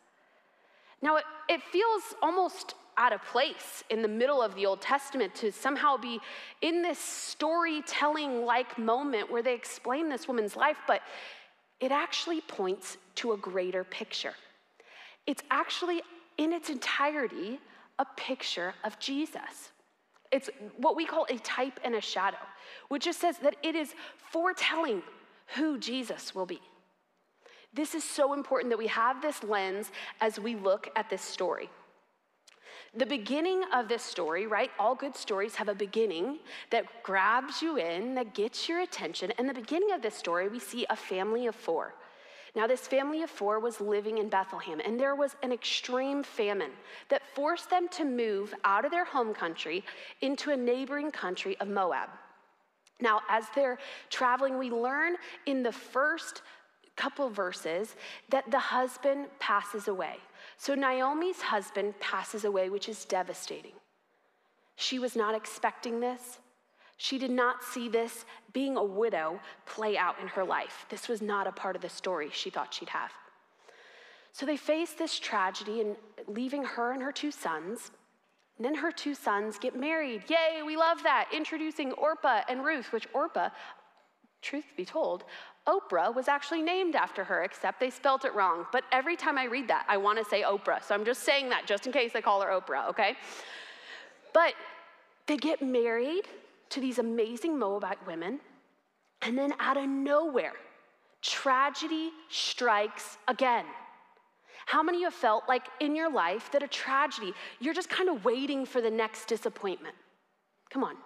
Now, 1.02 1.16
it, 1.16 1.24
it 1.48 1.62
feels 1.72 2.02
almost 2.22 2.74
out 3.00 3.14
of 3.14 3.24
place 3.24 3.82
in 3.88 4.02
the 4.02 4.08
middle 4.08 4.42
of 4.42 4.54
the 4.54 4.66
Old 4.66 4.82
Testament 4.82 5.34
to 5.36 5.50
somehow 5.50 5.96
be 5.96 6.20
in 6.60 6.82
this 6.82 6.98
storytelling 6.98 8.44
like 8.44 8.78
moment 8.78 9.32
where 9.32 9.42
they 9.42 9.54
explain 9.54 10.10
this 10.10 10.28
woman's 10.28 10.54
life, 10.54 10.76
but 10.86 11.00
it 11.80 11.90
actually 11.90 12.42
points 12.42 12.98
to 13.16 13.32
a 13.32 13.38
greater 13.38 13.84
picture. 13.84 14.34
It's 15.26 15.42
actually, 15.50 16.02
in 16.36 16.52
its 16.52 16.68
entirety, 16.68 17.58
a 17.98 18.04
picture 18.16 18.74
of 18.84 18.98
Jesus. 18.98 19.70
It's 20.30 20.50
what 20.76 20.94
we 20.94 21.06
call 21.06 21.26
a 21.30 21.38
type 21.38 21.80
and 21.82 21.94
a 21.94 22.02
shadow, 22.02 22.36
which 22.90 23.04
just 23.04 23.18
says 23.18 23.38
that 23.38 23.56
it 23.62 23.74
is 23.74 23.94
foretelling 24.30 25.02
who 25.56 25.78
Jesus 25.78 26.34
will 26.34 26.46
be. 26.46 26.60
This 27.72 27.94
is 27.94 28.04
so 28.04 28.34
important 28.34 28.70
that 28.70 28.78
we 28.78 28.88
have 28.88 29.22
this 29.22 29.42
lens 29.42 29.90
as 30.20 30.38
we 30.38 30.54
look 30.54 30.90
at 30.96 31.08
this 31.08 31.22
story. 31.22 31.70
The 32.96 33.06
beginning 33.06 33.62
of 33.72 33.88
this 33.88 34.02
story, 34.02 34.48
right? 34.48 34.70
All 34.78 34.96
good 34.96 35.14
stories 35.14 35.54
have 35.54 35.68
a 35.68 35.74
beginning 35.74 36.38
that 36.70 37.02
grabs 37.04 37.62
you 37.62 37.76
in, 37.76 38.14
that 38.16 38.34
gets 38.34 38.68
your 38.68 38.80
attention. 38.80 39.32
And 39.38 39.48
the 39.48 39.54
beginning 39.54 39.92
of 39.92 40.02
this 40.02 40.16
story, 40.16 40.48
we 40.48 40.58
see 40.58 40.86
a 40.90 40.96
family 40.96 41.46
of 41.46 41.54
four. 41.54 41.94
Now, 42.56 42.66
this 42.66 42.88
family 42.88 43.22
of 43.22 43.30
four 43.30 43.60
was 43.60 43.80
living 43.80 44.18
in 44.18 44.28
Bethlehem, 44.28 44.80
and 44.84 44.98
there 44.98 45.14
was 45.14 45.36
an 45.44 45.52
extreme 45.52 46.24
famine 46.24 46.72
that 47.08 47.22
forced 47.34 47.70
them 47.70 47.86
to 47.90 48.04
move 48.04 48.52
out 48.64 48.84
of 48.84 48.90
their 48.90 49.04
home 49.04 49.32
country 49.34 49.84
into 50.20 50.50
a 50.50 50.56
neighboring 50.56 51.12
country 51.12 51.56
of 51.60 51.68
Moab. 51.68 52.08
Now, 53.00 53.20
as 53.28 53.44
they're 53.54 53.78
traveling, 54.10 54.58
we 54.58 54.70
learn 54.70 55.14
in 55.46 55.62
the 55.62 55.70
first 55.72 56.42
couple 57.00 57.30
verses 57.30 57.96
that 58.28 58.50
the 58.50 58.58
husband 58.58 59.26
passes 59.38 59.88
away. 59.88 60.16
So 60.58 60.74
Naomi's 60.74 61.40
husband 61.40 61.98
passes 61.98 62.44
away, 62.44 62.68
which 62.68 62.88
is 62.88 63.06
devastating. 63.06 63.72
She 64.76 64.98
was 64.98 65.16
not 65.16 65.34
expecting 65.34 66.00
this. 66.00 66.38
She 66.98 67.18
did 67.18 67.30
not 67.30 67.64
see 67.64 67.88
this 67.88 68.26
being 68.52 68.76
a 68.76 68.84
widow 68.84 69.40
play 69.64 69.96
out 69.96 70.16
in 70.20 70.28
her 70.28 70.44
life. 70.44 70.84
This 70.90 71.08
was 71.08 71.22
not 71.22 71.46
a 71.46 71.52
part 71.52 71.74
of 71.74 71.82
the 71.82 71.88
story 71.88 72.28
she 72.30 72.50
thought 72.50 72.74
she'd 72.74 72.90
have. 72.90 73.10
So 74.32 74.44
they 74.44 74.58
face 74.58 74.92
this 74.92 75.18
tragedy 75.18 75.80
and 75.80 75.96
leaving 76.26 76.62
her 76.64 76.92
and 76.92 77.02
her 77.02 77.12
two 77.12 77.30
sons. 77.30 77.90
And 78.58 78.64
then 78.66 78.74
her 78.74 78.92
two 78.92 79.14
sons 79.14 79.58
get 79.58 79.74
married. 79.74 80.24
Yay, 80.28 80.62
we 80.62 80.76
love 80.76 81.02
that. 81.02 81.28
Introducing 81.32 81.92
Orpah 81.92 82.42
and 82.48 82.62
Ruth, 82.62 82.92
which 82.92 83.08
Orpah, 83.14 83.48
truth 84.42 84.66
be 84.76 84.84
told, 84.84 85.24
Oprah 85.70 86.14
was 86.14 86.26
actually 86.28 86.62
named 86.62 86.94
after 86.96 87.22
her, 87.24 87.44
except 87.44 87.78
they 87.78 87.90
spelt 87.90 88.24
it 88.24 88.34
wrong. 88.34 88.66
But 88.72 88.84
every 88.90 89.16
time 89.16 89.36
I 89.38 89.44
read 89.44 89.68
that, 89.68 89.84
I 89.88 89.96
want 89.96 90.18
to 90.18 90.24
say 90.24 90.42
Oprah. 90.42 90.82
So 90.82 90.94
I'm 90.94 91.04
just 91.04 91.22
saying 91.22 91.48
that 91.50 91.66
just 91.66 91.86
in 91.86 91.92
case 91.92 92.12
they 92.12 92.22
call 92.22 92.40
her 92.42 92.50
Oprah, 92.50 92.88
okay? 92.90 93.14
But 94.32 94.54
they 95.26 95.36
get 95.36 95.62
married 95.62 96.24
to 96.70 96.80
these 96.80 96.98
amazing 96.98 97.58
Moabite 97.58 98.04
women, 98.06 98.40
and 99.22 99.36
then 99.38 99.52
out 99.58 99.76
of 99.76 99.88
nowhere, 99.88 100.54
tragedy 101.22 102.10
strikes 102.28 103.18
again. 103.28 103.66
How 104.66 104.82
many 104.82 104.98
of 104.98 105.00
you 105.00 105.06
have 105.06 105.14
felt 105.14 105.44
like 105.48 105.66
in 105.80 105.96
your 105.96 106.10
life 106.10 106.50
that 106.52 106.62
a 106.62 106.68
tragedy, 106.68 107.32
you're 107.58 107.74
just 107.74 107.88
kind 107.88 108.08
of 108.08 108.24
waiting 108.24 108.64
for 108.64 108.80
the 108.80 108.90
next 108.90 109.26
disappointment? 109.26 109.94
Come 110.70 110.84
on, 110.84 110.96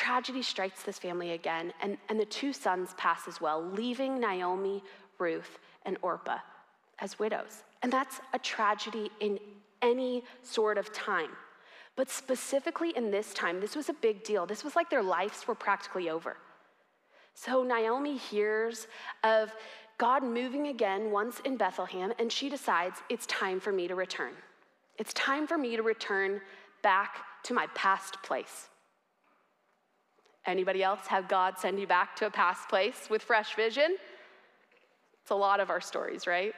Tragedy 0.00 0.40
strikes 0.40 0.82
this 0.82 0.98
family 0.98 1.32
again, 1.32 1.74
and, 1.82 1.98
and 2.08 2.18
the 2.18 2.24
two 2.24 2.54
sons 2.54 2.94
pass 2.96 3.28
as 3.28 3.38
well, 3.38 3.62
leaving 3.62 4.18
Naomi, 4.18 4.82
Ruth, 5.18 5.58
and 5.84 5.98
Orpah 6.00 6.38
as 7.00 7.18
widows. 7.18 7.64
And 7.82 7.92
that's 7.92 8.18
a 8.32 8.38
tragedy 8.38 9.10
in 9.20 9.38
any 9.82 10.24
sort 10.42 10.78
of 10.78 10.90
time. 10.94 11.28
But 11.96 12.08
specifically 12.08 12.96
in 12.96 13.10
this 13.10 13.34
time, 13.34 13.60
this 13.60 13.76
was 13.76 13.90
a 13.90 13.92
big 13.92 14.24
deal. 14.24 14.46
This 14.46 14.64
was 14.64 14.74
like 14.74 14.88
their 14.88 15.02
lives 15.02 15.46
were 15.46 15.54
practically 15.54 16.08
over. 16.08 16.38
So 17.34 17.62
Naomi 17.62 18.16
hears 18.16 18.86
of 19.22 19.54
God 19.98 20.22
moving 20.22 20.68
again 20.68 21.10
once 21.10 21.40
in 21.40 21.58
Bethlehem, 21.58 22.14
and 22.18 22.32
she 22.32 22.48
decides 22.48 23.02
it's 23.10 23.26
time 23.26 23.60
for 23.60 23.70
me 23.70 23.86
to 23.86 23.94
return. 23.94 24.32
It's 24.96 25.12
time 25.12 25.46
for 25.46 25.58
me 25.58 25.76
to 25.76 25.82
return 25.82 26.40
back 26.82 27.18
to 27.42 27.52
my 27.52 27.66
past 27.74 28.16
place. 28.22 28.69
Anybody 30.46 30.82
else 30.82 31.06
have 31.06 31.28
God 31.28 31.58
send 31.58 31.78
you 31.78 31.86
back 31.86 32.16
to 32.16 32.26
a 32.26 32.30
past 32.30 32.68
place 32.68 33.08
with 33.10 33.22
fresh 33.22 33.54
vision? 33.54 33.96
It's 35.22 35.30
a 35.30 35.34
lot 35.34 35.60
of 35.60 35.70
our 35.70 35.80
stories, 35.80 36.26
right? 36.26 36.54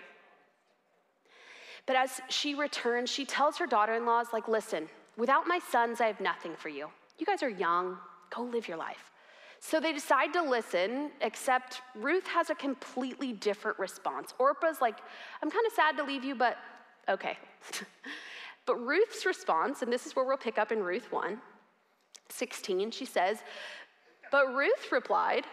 But 1.87 1.97
as 1.97 2.21
she 2.29 2.55
returns, 2.55 3.11
she 3.11 3.25
tells 3.25 3.57
her 3.59 3.67
daughter 3.67 3.95
in 3.95 4.07
laws, 4.07 4.29
like, 4.33 4.47
listen, 4.47 4.89
without 5.17 5.49
my 5.49 5.59
sons, 5.59 6.01
I 6.01 6.07
have 6.07 6.21
nothing 6.21 6.55
for 6.57 6.69
you. 6.69 6.89
You 7.19 7.27
guys 7.27 7.43
are 7.43 7.49
young, 7.49 7.99
go 8.31 8.43
live 8.43 8.69
your 8.69 8.77
life. 8.77 9.11
So 9.59 9.81
they 9.81 9.93
decide 9.93 10.33
to 10.33 10.43
listen, 10.43 11.11
except 11.21 11.83
Ruth 11.95 12.27
has 12.27 12.51
a 12.51 12.55
completely 12.55 13.33
different 13.33 13.79
response. 13.79 14.35
Orpah's 14.39 14.81
like, 14.81 14.99
I'm 15.43 15.51
kind 15.51 15.67
of 15.67 15.73
sad 15.73 15.97
to 15.99 16.05
leave 16.05 16.25
you, 16.25 16.35
but 16.35 16.57
okay. 17.09 17.37
but 18.67 18.77
Ruth's 18.77 19.27
response, 19.27 19.83
and 19.83 19.93
this 19.93 20.07
is 20.07 20.15
where 20.15 20.25
we'll 20.25 20.37
pick 20.37 20.59
up 20.59 20.73
in 20.73 20.83
Ruth 20.83 21.11
1 21.11 21.41
16, 22.29 22.91
she 22.91 23.05
says, 23.05 23.39
But 24.31 24.55
Ruth 24.55 24.91
replied, 24.91 25.45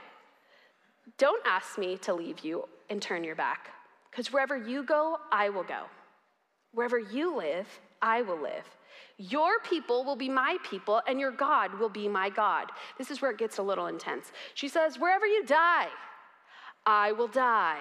Don't 1.17 1.45
ask 1.45 1.77
me 1.77 1.97
to 1.99 2.13
leave 2.13 2.39
you 2.39 2.67
and 2.89 3.01
turn 3.01 3.23
your 3.23 3.35
back, 3.35 3.69
because 4.09 4.31
wherever 4.31 4.57
you 4.57 4.83
go, 4.83 5.17
I 5.31 5.49
will 5.49 5.63
go. 5.63 5.83
Wherever 6.73 6.99
you 6.99 7.35
live, 7.35 7.67
I 8.01 8.21
will 8.21 8.41
live. 8.41 8.65
Your 9.17 9.59
people 9.59 10.05
will 10.05 10.15
be 10.15 10.29
my 10.29 10.57
people, 10.63 11.01
and 11.07 11.19
your 11.19 11.31
God 11.31 11.77
will 11.77 11.89
be 11.89 12.07
my 12.07 12.29
God. 12.29 12.67
This 12.97 13.11
is 13.11 13.21
where 13.21 13.31
it 13.31 13.37
gets 13.37 13.57
a 13.57 13.63
little 13.63 13.87
intense. 13.87 14.31
She 14.53 14.69
says, 14.69 14.97
Wherever 14.97 15.25
you 15.25 15.45
die, 15.45 15.87
I 16.89 17.11
will 17.11 17.27
die. 17.27 17.77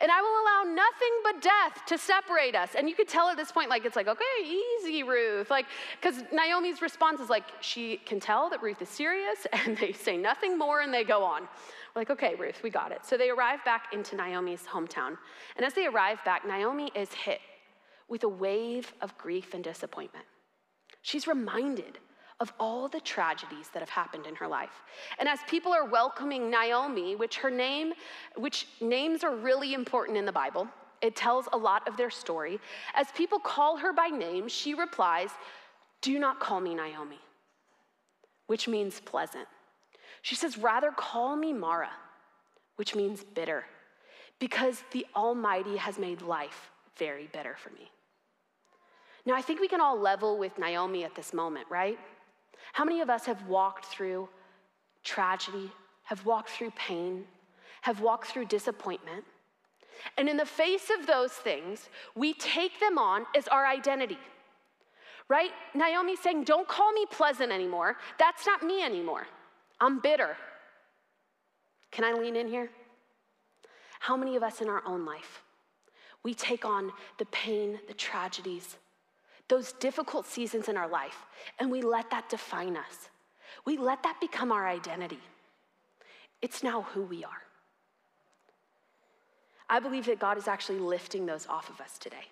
And 0.00 0.10
I 0.10 0.22
will 0.22 0.36
allow 0.42 0.74
nothing 0.74 1.14
but 1.22 1.42
death 1.42 1.84
to 1.88 1.98
separate 1.98 2.54
us. 2.54 2.70
And 2.74 2.88
you 2.88 2.94
could 2.94 3.06
tell 3.06 3.28
at 3.28 3.36
this 3.36 3.52
point, 3.52 3.68
like, 3.68 3.84
it's 3.84 3.96
like, 3.96 4.08
okay, 4.08 4.24
easy, 4.42 5.02
Ruth. 5.02 5.50
Like, 5.50 5.66
because 6.00 6.24
Naomi's 6.32 6.80
response 6.80 7.20
is 7.20 7.28
like, 7.28 7.44
she 7.60 7.98
can 7.98 8.18
tell 8.18 8.48
that 8.48 8.62
Ruth 8.62 8.80
is 8.80 8.88
serious, 8.88 9.46
and 9.52 9.76
they 9.76 9.92
say 9.92 10.16
nothing 10.16 10.56
more 10.56 10.80
and 10.80 10.92
they 10.92 11.04
go 11.04 11.22
on. 11.22 11.42
We're 11.42 12.00
like, 12.00 12.10
okay, 12.10 12.34
Ruth, 12.34 12.62
we 12.62 12.70
got 12.70 12.92
it. 12.92 13.04
So 13.04 13.18
they 13.18 13.28
arrive 13.28 13.62
back 13.66 13.88
into 13.92 14.16
Naomi's 14.16 14.62
hometown. 14.62 15.18
And 15.56 15.66
as 15.66 15.74
they 15.74 15.86
arrive 15.86 16.24
back, 16.24 16.46
Naomi 16.46 16.90
is 16.94 17.12
hit 17.12 17.40
with 18.08 18.24
a 18.24 18.28
wave 18.28 18.90
of 19.02 19.18
grief 19.18 19.52
and 19.52 19.62
disappointment. 19.62 20.24
She's 21.02 21.26
reminded 21.26 21.98
of 22.40 22.52
all 22.60 22.88
the 22.88 23.00
tragedies 23.00 23.70
that 23.72 23.80
have 23.80 23.88
happened 23.88 24.26
in 24.26 24.34
her 24.34 24.46
life. 24.46 24.82
And 25.18 25.28
as 25.28 25.38
people 25.48 25.72
are 25.72 25.88
welcoming 25.88 26.50
Naomi, 26.50 27.16
which 27.16 27.38
her 27.38 27.50
name, 27.50 27.94
which 28.36 28.66
names 28.80 29.24
are 29.24 29.34
really 29.34 29.72
important 29.72 30.18
in 30.18 30.26
the 30.26 30.32
Bible, 30.32 30.68
it 31.00 31.16
tells 31.16 31.48
a 31.52 31.56
lot 31.56 31.86
of 31.88 31.96
their 31.96 32.10
story. 32.10 32.58
As 32.94 33.06
people 33.12 33.38
call 33.38 33.76
her 33.78 33.92
by 33.92 34.08
name, 34.08 34.48
she 34.48 34.74
replies, 34.74 35.30
Do 36.02 36.18
not 36.18 36.40
call 36.40 36.60
me 36.60 36.74
Naomi, 36.74 37.20
which 38.48 38.68
means 38.68 39.00
pleasant. 39.00 39.46
She 40.20 40.34
says, 40.34 40.58
Rather 40.58 40.90
call 40.90 41.36
me 41.36 41.52
Mara, 41.52 41.90
which 42.76 42.94
means 42.94 43.24
bitter, 43.24 43.64
because 44.38 44.82
the 44.92 45.06
Almighty 45.14 45.76
has 45.76 45.98
made 45.98 46.20
life 46.20 46.70
very 46.98 47.28
bitter 47.32 47.56
for 47.58 47.70
me. 47.70 47.90
Now, 49.24 49.34
I 49.34 49.42
think 49.42 49.60
we 49.60 49.68
can 49.68 49.80
all 49.80 49.98
level 49.98 50.38
with 50.38 50.56
Naomi 50.58 51.04
at 51.04 51.14
this 51.14 51.34
moment, 51.34 51.66
right? 51.68 51.98
How 52.72 52.84
many 52.84 53.00
of 53.00 53.10
us 53.10 53.26
have 53.26 53.46
walked 53.46 53.86
through 53.86 54.28
tragedy, 55.04 55.70
have 56.04 56.24
walked 56.26 56.50
through 56.50 56.72
pain, 56.72 57.24
have 57.82 58.00
walked 58.00 58.28
through 58.28 58.46
disappointment? 58.46 59.24
And 60.18 60.28
in 60.28 60.36
the 60.36 60.46
face 60.46 60.90
of 60.98 61.06
those 61.06 61.32
things, 61.32 61.88
we 62.14 62.34
take 62.34 62.78
them 62.80 62.98
on 62.98 63.26
as 63.36 63.48
our 63.48 63.66
identity. 63.66 64.18
Right? 65.28 65.50
Naomi's 65.74 66.20
saying, 66.20 66.44
Don't 66.44 66.68
call 66.68 66.92
me 66.92 67.06
pleasant 67.10 67.50
anymore. 67.50 67.96
That's 68.18 68.46
not 68.46 68.62
me 68.62 68.82
anymore. 68.82 69.26
I'm 69.80 70.00
bitter. 70.00 70.36
Can 71.90 72.04
I 72.04 72.12
lean 72.12 72.36
in 72.36 72.48
here? 72.48 72.70
How 74.00 74.16
many 74.16 74.36
of 74.36 74.42
us 74.42 74.60
in 74.60 74.68
our 74.68 74.82
own 74.86 75.04
life, 75.04 75.42
we 76.22 76.34
take 76.34 76.64
on 76.64 76.92
the 77.18 77.24
pain, 77.26 77.80
the 77.88 77.94
tragedies, 77.94 78.76
those 79.48 79.72
difficult 79.74 80.26
seasons 80.26 80.68
in 80.68 80.76
our 80.76 80.88
life, 80.88 81.24
and 81.58 81.70
we 81.70 81.82
let 81.82 82.10
that 82.10 82.28
define 82.28 82.76
us. 82.76 83.08
We 83.64 83.76
let 83.76 84.02
that 84.02 84.20
become 84.20 84.52
our 84.52 84.66
identity. 84.66 85.20
It's 86.42 86.62
now 86.62 86.82
who 86.82 87.02
we 87.02 87.24
are. 87.24 87.42
I 89.68 89.80
believe 89.80 90.06
that 90.06 90.18
God 90.18 90.38
is 90.38 90.48
actually 90.48 90.78
lifting 90.78 91.26
those 91.26 91.46
off 91.46 91.70
of 91.70 91.80
us 91.80 91.98
today. 91.98 92.26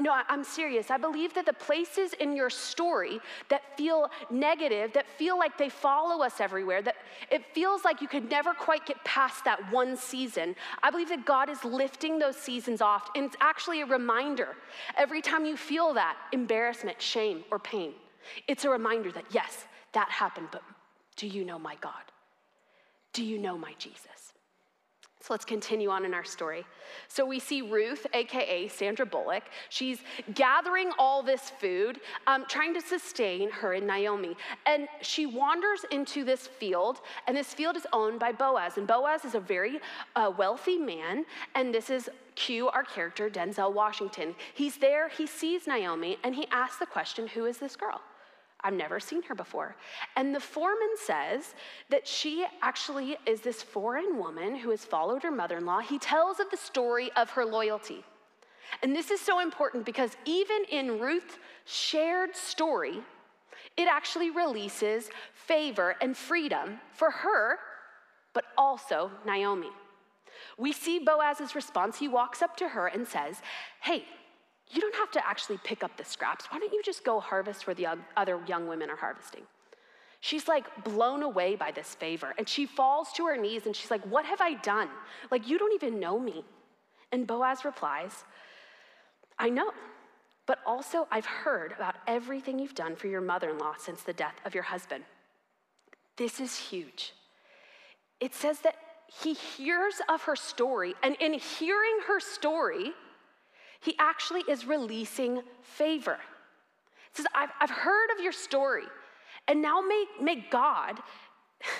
No, 0.00 0.14
I'm 0.28 0.44
serious. 0.44 0.90
I 0.90 0.96
believe 0.96 1.32
that 1.34 1.46
the 1.46 1.52
places 1.52 2.12
in 2.14 2.34
your 2.36 2.50
story 2.50 3.20
that 3.48 3.76
feel 3.76 4.10
negative, 4.30 4.92
that 4.92 5.06
feel 5.08 5.38
like 5.38 5.56
they 5.56 5.68
follow 5.68 6.22
us 6.22 6.40
everywhere, 6.40 6.82
that 6.82 6.96
it 7.30 7.44
feels 7.54 7.84
like 7.84 8.00
you 8.00 8.08
could 8.08 8.28
never 8.28 8.52
quite 8.52 8.84
get 8.84 9.02
past 9.04 9.44
that 9.44 9.72
one 9.72 9.96
season, 9.96 10.54
I 10.82 10.90
believe 10.90 11.08
that 11.08 11.24
God 11.24 11.48
is 11.48 11.64
lifting 11.64 12.18
those 12.18 12.36
seasons 12.36 12.80
off. 12.80 13.10
And 13.14 13.24
it's 13.24 13.36
actually 13.40 13.80
a 13.80 13.86
reminder 13.86 14.56
every 14.96 15.22
time 15.22 15.46
you 15.46 15.56
feel 15.56 15.94
that 15.94 16.16
embarrassment, 16.32 17.00
shame, 17.00 17.44
or 17.50 17.58
pain. 17.58 17.92
It's 18.48 18.64
a 18.64 18.70
reminder 18.70 19.10
that, 19.12 19.24
yes, 19.30 19.66
that 19.92 20.10
happened, 20.10 20.48
but 20.52 20.62
do 21.16 21.26
you 21.26 21.44
know 21.44 21.58
my 21.58 21.76
God? 21.80 21.92
Do 23.12 23.24
you 23.24 23.38
know 23.38 23.58
my 23.58 23.74
Jesus? 23.78 24.31
So 25.22 25.32
let's 25.32 25.44
continue 25.44 25.88
on 25.88 26.04
in 26.04 26.14
our 26.14 26.24
story. 26.24 26.64
So 27.06 27.24
we 27.24 27.38
see 27.38 27.62
Ruth, 27.62 28.08
AKA 28.12 28.66
Sandra 28.66 29.06
Bullock. 29.06 29.44
She's 29.68 30.00
gathering 30.34 30.90
all 30.98 31.22
this 31.22 31.48
food, 31.60 32.00
um, 32.26 32.44
trying 32.48 32.74
to 32.74 32.80
sustain 32.80 33.48
her 33.48 33.74
and 33.74 33.86
Naomi. 33.86 34.36
And 34.66 34.88
she 35.00 35.26
wanders 35.26 35.84
into 35.92 36.24
this 36.24 36.48
field, 36.48 37.02
and 37.28 37.36
this 37.36 37.54
field 37.54 37.76
is 37.76 37.86
owned 37.92 38.18
by 38.18 38.32
Boaz. 38.32 38.78
And 38.78 38.86
Boaz 38.88 39.24
is 39.24 39.36
a 39.36 39.40
very 39.40 39.78
uh, 40.16 40.32
wealthy 40.36 40.76
man, 40.76 41.24
and 41.54 41.72
this 41.72 41.88
is 41.88 42.10
cue 42.34 42.68
our 42.70 42.82
character, 42.82 43.30
Denzel 43.30 43.72
Washington. 43.72 44.34
He's 44.54 44.76
there, 44.76 45.08
he 45.08 45.28
sees 45.28 45.68
Naomi, 45.68 46.18
and 46.24 46.34
he 46.34 46.48
asks 46.50 46.78
the 46.78 46.86
question 46.86 47.28
Who 47.28 47.44
is 47.44 47.58
this 47.58 47.76
girl? 47.76 48.00
I've 48.64 48.74
never 48.74 49.00
seen 49.00 49.22
her 49.24 49.34
before. 49.34 49.74
And 50.16 50.34
the 50.34 50.40
foreman 50.40 50.94
says 50.96 51.54
that 51.90 52.06
she 52.06 52.46
actually 52.62 53.16
is 53.26 53.40
this 53.40 53.62
foreign 53.62 54.18
woman 54.18 54.54
who 54.54 54.70
has 54.70 54.84
followed 54.84 55.22
her 55.24 55.30
mother 55.30 55.58
in 55.58 55.66
law. 55.66 55.80
He 55.80 55.98
tells 55.98 56.38
of 56.38 56.50
the 56.50 56.56
story 56.56 57.10
of 57.16 57.30
her 57.30 57.44
loyalty. 57.44 58.04
And 58.82 58.94
this 58.94 59.10
is 59.10 59.20
so 59.20 59.40
important 59.40 59.84
because 59.84 60.16
even 60.24 60.64
in 60.70 61.00
Ruth's 61.00 61.38
shared 61.64 62.36
story, 62.36 63.02
it 63.76 63.88
actually 63.88 64.30
releases 64.30 65.08
favor 65.34 65.96
and 66.00 66.16
freedom 66.16 66.78
for 66.92 67.10
her, 67.10 67.58
but 68.32 68.44
also 68.56 69.10
Naomi. 69.26 69.70
We 70.56 70.72
see 70.72 70.98
Boaz's 70.98 71.54
response. 71.54 71.98
He 71.98 72.08
walks 72.08 72.42
up 72.42 72.56
to 72.58 72.68
her 72.68 72.86
and 72.86 73.06
says, 73.06 73.42
Hey, 73.80 74.04
you 74.72 74.80
don't 74.80 74.94
have 74.94 75.10
to 75.12 75.26
actually 75.26 75.58
pick 75.62 75.84
up 75.84 75.96
the 75.96 76.04
scraps. 76.04 76.46
Why 76.46 76.58
don't 76.58 76.72
you 76.72 76.82
just 76.82 77.04
go 77.04 77.20
harvest 77.20 77.66
where 77.66 77.74
the 77.74 77.86
other 78.16 78.40
young 78.46 78.66
women 78.66 78.88
are 78.90 78.96
harvesting? 78.96 79.42
She's 80.20 80.48
like 80.48 80.84
blown 80.84 81.22
away 81.22 81.56
by 81.56 81.72
this 81.72 81.94
favor. 81.94 82.34
And 82.38 82.48
she 82.48 82.64
falls 82.64 83.12
to 83.14 83.26
her 83.26 83.36
knees 83.36 83.66
and 83.66 83.76
she's 83.76 83.90
like, 83.90 84.02
What 84.06 84.24
have 84.24 84.40
I 84.40 84.54
done? 84.54 84.88
Like, 85.30 85.48
you 85.48 85.58
don't 85.58 85.74
even 85.74 86.00
know 86.00 86.18
me. 86.18 86.44
And 87.10 87.26
Boaz 87.26 87.64
replies, 87.64 88.24
I 89.38 89.50
know, 89.50 89.72
but 90.46 90.60
also 90.64 91.06
I've 91.10 91.26
heard 91.26 91.72
about 91.72 91.96
everything 92.06 92.58
you've 92.58 92.74
done 92.74 92.96
for 92.96 93.08
your 93.08 93.20
mother 93.20 93.50
in 93.50 93.58
law 93.58 93.74
since 93.78 94.02
the 94.02 94.12
death 94.12 94.36
of 94.44 94.54
your 94.54 94.64
husband. 94.64 95.04
This 96.16 96.40
is 96.40 96.56
huge. 96.56 97.12
It 98.20 98.34
says 98.34 98.60
that 98.60 98.76
he 99.20 99.34
hears 99.34 100.00
of 100.08 100.22
her 100.22 100.36
story, 100.36 100.94
and 101.02 101.16
in 101.20 101.34
hearing 101.34 101.98
her 102.06 102.20
story, 102.20 102.92
he 103.82 103.94
actually 103.98 104.42
is 104.48 104.64
releasing 104.64 105.42
favor. 105.62 106.18
He 107.14 107.22
says, 107.22 107.26
I've, 107.34 107.50
I've 107.60 107.70
heard 107.70 108.10
of 108.16 108.22
your 108.22 108.32
story, 108.32 108.84
and 109.48 109.60
now 109.60 109.80
may, 109.80 110.04
may 110.20 110.46
God, 110.50 111.00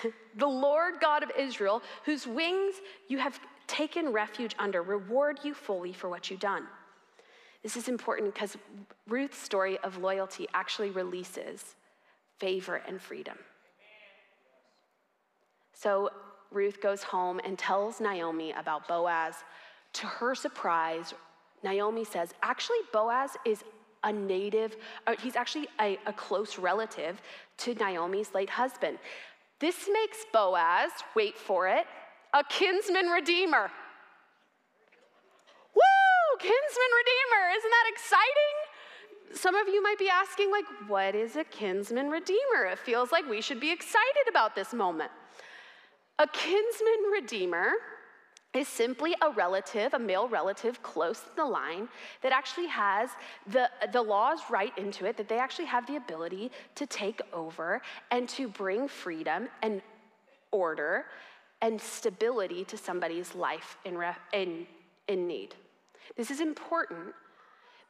the 0.37 0.47
Lord 0.47 0.95
God 1.01 1.23
of 1.23 1.31
Israel, 1.39 1.83
whose 2.05 2.27
wings 2.27 2.75
you 3.09 3.19
have 3.19 3.39
taken 3.67 4.13
refuge 4.13 4.55
under, 4.59 4.83
reward 4.83 5.39
you 5.45 5.55
fully 5.55 5.93
for 5.93 6.11
what 6.11 6.31
you've 6.31 6.41
done. 6.41 6.67
This 7.63 7.77
is 7.77 7.89
important 7.89 8.35
because 8.35 8.57
Ruth's 9.09 9.39
story 9.39 9.79
of 9.79 9.99
loyalty 9.99 10.49
actually 10.53 10.91
releases 10.91 11.77
favor 12.39 12.83
and 12.89 13.01
freedom. 13.01 13.39
So 15.73 16.11
Ruth 16.51 16.83
goes 16.83 17.05
home 17.05 17.41
and 17.45 17.57
tells 17.57 18.01
Naomi 18.01 18.53
about 18.53 18.89
Boaz. 18.89 19.37
To 19.95 20.07
her 20.07 20.35
surprise, 20.35 21.15
Naomi 21.63 22.05
says, 22.05 22.35
actually, 22.43 22.79
Boaz 22.93 23.37
is 23.45 23.63
a 24.05 24.13
native, 24.13 24.77
he's 25.21 25.37
actually 25.37 25.69
a, 25.81 25.99
a 26.07 26.13
close 26.13 26.59
relative 26.59 27.21
to 27.59 27.75
Naomi's 27.75 28.35
late 28.35 28.51
husband. 28.51 28.99
This 29.61 29.89
makes 29.93 30.25
Boaz, 30.33 30.91
wait 31.15 31.39
for 31.39 31.69
it, 31.69 31.87
a 32.35 32.43
kinsman 32.43 33.07
redeemer. 33.07 33.71
Woo, 35.75 36.39
kinsman 36.39 36.93
redeemer, 37.01 37.57
isn't 37.57 37.71
that 37.71 37.91
exciting? 37.93 39.35
Some 39.35 39.55
of 39.55 39.69
you 39.69 39.83
might 39.83 39.99
be 39.99 40.09
asking, 40.09 40.51
like, 40.51 40.65
what 40.89 41.15
is 41.15 41.37
a 41.37 41.45
kinsman 41.45 42.11
redeemer? 42.11 42.67
It 42.73 42.79
feels 42.79 43.13
like 43.13 43.29
we 43.29 43.41
should 43.41 43.61
be 43.61 43.71
excited 43.71 44.27
about 44.29 44.55
this 44.55 44.75
moment. 44.75 45.11
A 46.19 46.27
kinsman 46.27 47.11
redeemer 47.13 47.71
is 48.55 48.69
simply 48.69 49.15
a 49.23 49.31
relative, 49.31 49.95
a 49.95 49.99
male 49.99 50.29
relative 50.29 50.83
close 50.83 51.21
to 51.21 51.37
the 51.37 51.45
line 51.45 51.89
that 52.21 52.33
actually 52.33 52.67
has 52.67 53.11
the, 53.47 53.71
the 53.93 54.03
laws 54.03 54.41
right 54.51 54.77
into 54.77 55.07
it, 55.07 55.17
that 55.17 55.29
they 55.29 55.39
actually 55.39 55.65
have 55.65 55.87
the 55.87 55.97
ability 55.97 56.51
to 56.75 56.87
take 56.87 57.21
over 57.33 57.81
and 58.11 58.29
to 58.29 58.49
bring 58.49 58.89
freedom 58.89 59.49
and 59.63 59.81
order 60.51 61.07
and 61.63 61.81
stability 61.81 62.65
to 62.65 62.77
somebody's 62.77 63.35
life 63.35 63.79
in, 63.85 63.99
in, 64.35 64.67
in 65.09 65.27
need. 65.27 65.55
This 66.17 66.31
is 66.31 66.41
important 66.41 67.15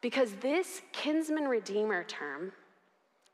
because 0.01 0.33
this 0.41 0.83
kinsman 0.93 1.49
redeemer 1.49 2.05
term 2.05 2.53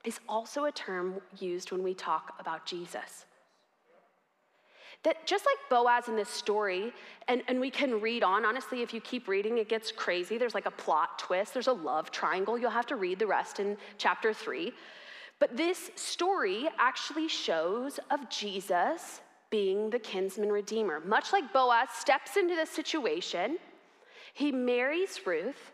is 0.05 0.21
also 0.29 0.65
a 0.65 0.73
term 0.73 1.21
used 1.39 1.73
when 1.73 1.83
we 1.83 1.93
talk 1.93 2.35
about 2.39 2.65
Jesus. 2.65 3.27
That 5.05 5.27
just 5.27 5.47
like 5.47 5.57
Boaz 5.71 6.09
in 6.09 6.17
this 6.17 6.29
story, 6.29 6.93
and, 7.29 7.43
and 7.47 7.61
we 7.61 7.71
can 7.71 8.01
read 8.01 8.25
on, 8.25 8.45
honestly, 8.45 8.83
if 8.83 8.93
you 8.93 9.01
keep 9.01 9.29
reading, 9.29 9.59
it 9.59 9.69
gets 9.69 9.93
crazy. 9.93 10.39
There's 10.39 10.55
like 10.55 10.67
a 10.67 10.73
plot 10.73 11.19
twist, 11.19 11.55
there's 11.55 11.69
a 11.69 11.73
love 11.73 12.11
triangle. 12.11 12.59
You'll 12.59 12.71
have 12.71 12.87
to 12.87 12.97
read 12.97 13.19
the 13.19 13.27
rest 13.27 13.61
in 13.61 13.77
chapter 13.97 14.33
three. 14.33 14.73
But 15.39 15.57
this 15.57 15.91
story 15.95 16.69
actually 16.79 17.29
shows 17.29 18.01
of 18.11 18.29
Jesus 18.29 19.21
being 19.51 19.89
the 19.91 19.99
kinsman 19.99 20.51
redeemer. 20.51 21.01
Much 21.01 21.33
like 21.33 21.53
Boaz 21.53 21.89
steps 21.95 22.37
into 22.37 22.55
this 22.55 22.71
situation, 22.71 23.59
he 24.35 24.53
marries 24.53 25.21
Ruth. 25.25 25.73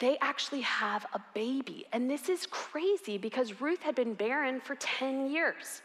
They 0.00 0.18
actually 0.20 0.62
have 0.62 1.06
a 1.12 1.20
baby. 1.34 1.86
And 1.92 2.10
this 2.10 2.28
is 2.28 2.46
crazy 2.46 3.16
because 3.16 3.60
Ruth 3.60 3.82
had 3.82 3.94
been 3.94 4.14
barren 4.14 4.60
for 4.60 4.74
10 4.76 5.30
years. 5.30 5.82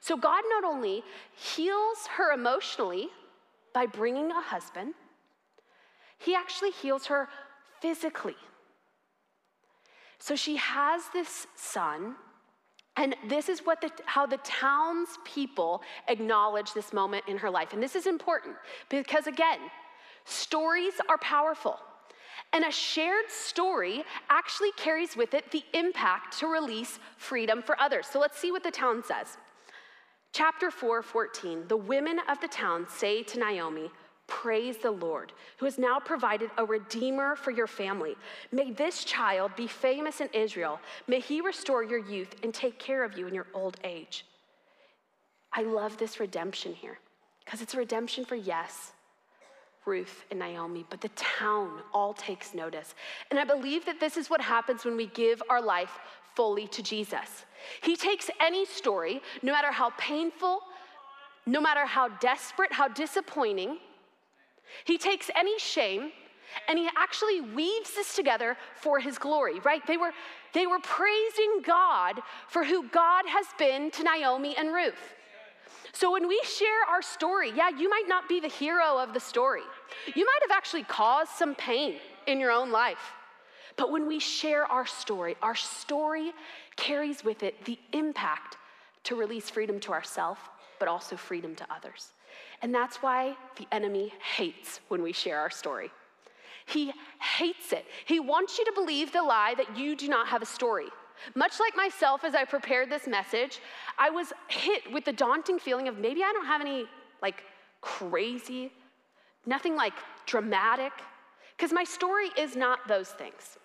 So 0.00 0.16
God 0.16 0.42
not 0.50 0.64
only 0.64 1.02
heals 1.34 2.06
her 2.16 2.32
emotionally 2.32 3.08
by 3.72 3.86
bringing 3.86 4.30
a 4.30 4.40
husband, 4.40 4.94
he 6.18 6.34
actually 6.34 6.70
heals 6.70 7.06
her 7.06 7.28
physically. 7.80 8.36
So 10.18 10.34
she 10.34 10.56
has 10.56 11.02
this 11.12 11.46
son, 11.54 12.16
and 12.96 13.14
this 13.28 13.48
is 13.48 13.60
what 13.60 13.80
the, 13.80 13.90
how 14.06 14.26
the 14.26 14.38
townspeople 14.38 15.82
acknowledge 16.08 16.72
this 16.72 16.92
moment 16.92 17.24
in 17.28 17.36
her 17.38 17.50
life. 17.50 17.74
And 17.74 17.82
this 17.82 17.94
is 17.94 18.06
important 18.06 18.56
because, 18.88 19.26
again, 19.26 19.58
stories 20.24 20.94
are 21.08 21.18
powerful. 21.18 21.78
And 22.52 22.64
a 22.64 22.70
shared 22.70 23.28
story 23.28 24.04
actually 24.30 24.72
carries 24.72 25.16
with 25.16 25.34
it 25.34 25.50
the 25.50 25.62
impact 25.74 26.38
to 26.38 26.46
release 26.46 26.98
freedom 27.18 27.62
for 27.62 27.78
others. 27.80 28.06
So 28.06 28.18
let's 28.18 28.38
see 28.38 28.52
what 28.52 28.62
the 28.62 28.70
town 28.70 29.02
says. 29.04 29.36
Chapter 30.36 30.70
4, 30.70 31.00
14. 31.00 31.64
The 31.66 31.78
women 31.78 32.20
of 32.28 32.38
the 32.42 32.48
town 32.48 32.86
say 32.90 33.22
to 33.22 33.38
Naomi, 33.38 33.90
Praise 34.26 34.76
the 34.76 34.90
Lord, 34.90 35.32
who 35.56 35.64
has 35.64 35.78
now 35.78 35.98
provided 35.98 36.50
a 36.58 36.64
redeemer 36.66 37.36
for 37.36 37.52
your 37.52 37.66
family. 37.66 38.16
May 38.52 38.70
this 38.70 39.02
child 39.02 39.56
be 39.56 39.66
famous 39.66 40.20
in 40.20 40.28
Israel. 40.34 40.78
May 41.08 41.20
he 41.20 41.40
restore 41.40 41.82
your 41.82 42.00
youth 42.00 42.34
and 42.42 42.52
take 42.52 42.78
care 42.78 43.02
of 43.02 43.16
you 43.16 43.26
in 43.26 43.32
your 43.32 43.46
old 43.54 43.78
age. 43.82 44.26
I 45.54 45.62
love 45.62 45.96
this 45.96 46.20
redemption 46.20 46.74
here 46.74 46.98
because 47.42 47.62
it's 47.62 47.72
a 47.72 47.78
redemption 47.78 48.26
for, 48.26 48.34
yes, 48.34 48.92
Ruth 49.86 50.26
and 50.30 50.38
Naomi, 50.38 50.84
but 50.90 51.00
the 51.00 51.08
town 51.16 51.80
all 51.94 52.12
takes 52.12 52.52
notice. 52.52 52.94
And 53.30 53.40
I 53.40 53.44
believe 53.44 53.86
that 53.86 54.00
this 54.00 54.18
is 54.18 54.28
what 54.28 54.42
happens 54.42 54.84
when 54.84 54.98
we 54.98 55.06
give 55.06 55.42
our 55.48 55.62
life 55.62 55.98
fully 56.36 56.68
to 56.68 56.82
Jesus. 56.82 57.44
He 57.82 57.96
takes 57.96 58.30
any 58.40 58.64
story, 58.66 59.20
no 59.42 59.52
matter 59.52 59.72
how 59.72 59.90
painful, 59.98 60.60
no 61.46 61.60
matter 61.60 61.86
how 61.86 62.08
desperate, 62.08 62.72
how 62.72 62.88
disappointing, 62.88 63.78
he 64.84 64.98
takes 64.98 65.30
any 65.34 65.58
shame 65.58 66.12
and 66.68 66.78
he 66.78 66.88
actually 66.96 67.40
weaves 67.40 67.94
this 67.94 68.14
together 68.14 68.56
for 68.76 69.00
his 69.00 69.18
glory, 69.18 69.60
right? 69.60 69.84
They 69.86 69.96
were, 69.96 70.12
they 70.54 70.66
were 70.66 70.78
praising 70.80 71.62
God 71.64 72.20
for 72.48 72.64
who 72.64 72.88
God 72.88 73.24
has 73.26 73.46
been 73.58 73.90
to 73.92 74.04
Naomi 74.04 74.56
and 74.56 74.72
Ruth. 74.72 75.14
So 75.92 76.12
when 76.12 76.28
we 76.28 76.40
share 76.44 76.82
our 76.90 77.02
story, 77.02 77.52
yeah, 77.54 77.70
you 77.70 77.88
might 77.88 78.06
not 78.06 78.28
be 78.28 78.38
the 78.38 78.48
hero 78.48 78.98
of 78.98 79.14
the 79.14 79.20
story. 79.20 79.62
You 80.14 80.24
might 80.24 80.40
have 80.42 80.56
actually 80.56 80.84
caused 80.84 81.30
some 81.32 81.54
pain. 81.54 81.96
in 82.26 82.40
your 82.40 82.50
own 82.50 82.70
life. 82.72 83.12
But 83.76 83.92
when 83.92 84.06
we 84.06 84.18
share 84.18 84.64
our 84.64 84.86
story, 84.86 85.36
our 85.42 85.54
story 85.54 86.32
carries 86.76 87.22
with 87.24 87.42
it 87.42 87.64
the 87.64 87.78
impact 87.92 88.56
to 89.04 89.16
release 89.16 89.50
freedom 89.50 89.78
to 89.80 89.92
ourselves, 89.92 90.40
but 90.78 90.88
also 90.88 91.16
freedom 91.16 91.54
to 91.56 91.66
others. 91.70 92.12
And 92.62 92.74
that's 92.74 92.96
why 92.96 93.36
the 93.56 93.66
enemy 93.72 94.12
hates 94.36 94.80
when 94.88 95.02
we 95.02 95.12
share 95.12 95.38
our 95.38 95.50
story. 95.50 95.90
He 96.64 96.92
hates 97.20 97.72
it. 97.72 97.84
He 98.06 98.18
wants 98.18 98.58
you 98.58 98.64
to 98.64 98.72
believe 98.72 99.12
the 99.12 99.22
lie 99.22 99.54
that 99.56 99.76
you 99.76 99.94
do 99.94 100.08
not 100.08 100.26
have 100.28 100.42
a 100.42 100.46
story. 100.46 100.88
Much 101.34 101.60
like 101.60 101.76
myself, 101.76 102.24
as 102.24 102.34
I 102.34 102.44
prepared 102.44 102.90
this 102.90 103.06
message, 103.06 103.60
I 103.98 104.10
was 104.10 104.32
hit 104.48 104.90
with 104.92 105.04
the 105.04 105.12
daunting 105.12 105.58
feeling 105.58 105.88
of 105.88 105.98
maybe 105.98 106.22
I 106.22 106.32
don't 106.32 106.46
have 106.46 106.60
any 106.60 106.86
like 107.22 107.42
crazy, 107.80 108.72
nothing 109.46 109.76
like 109.76 109.94
dramatic, 110.26 110.92
because 111.56 111.72
my 111.72 111.84
story 111.84 112.30
is 112.36 112.56
not 112.56 112.80
those 112.88 113.08
things. 113.08 113.58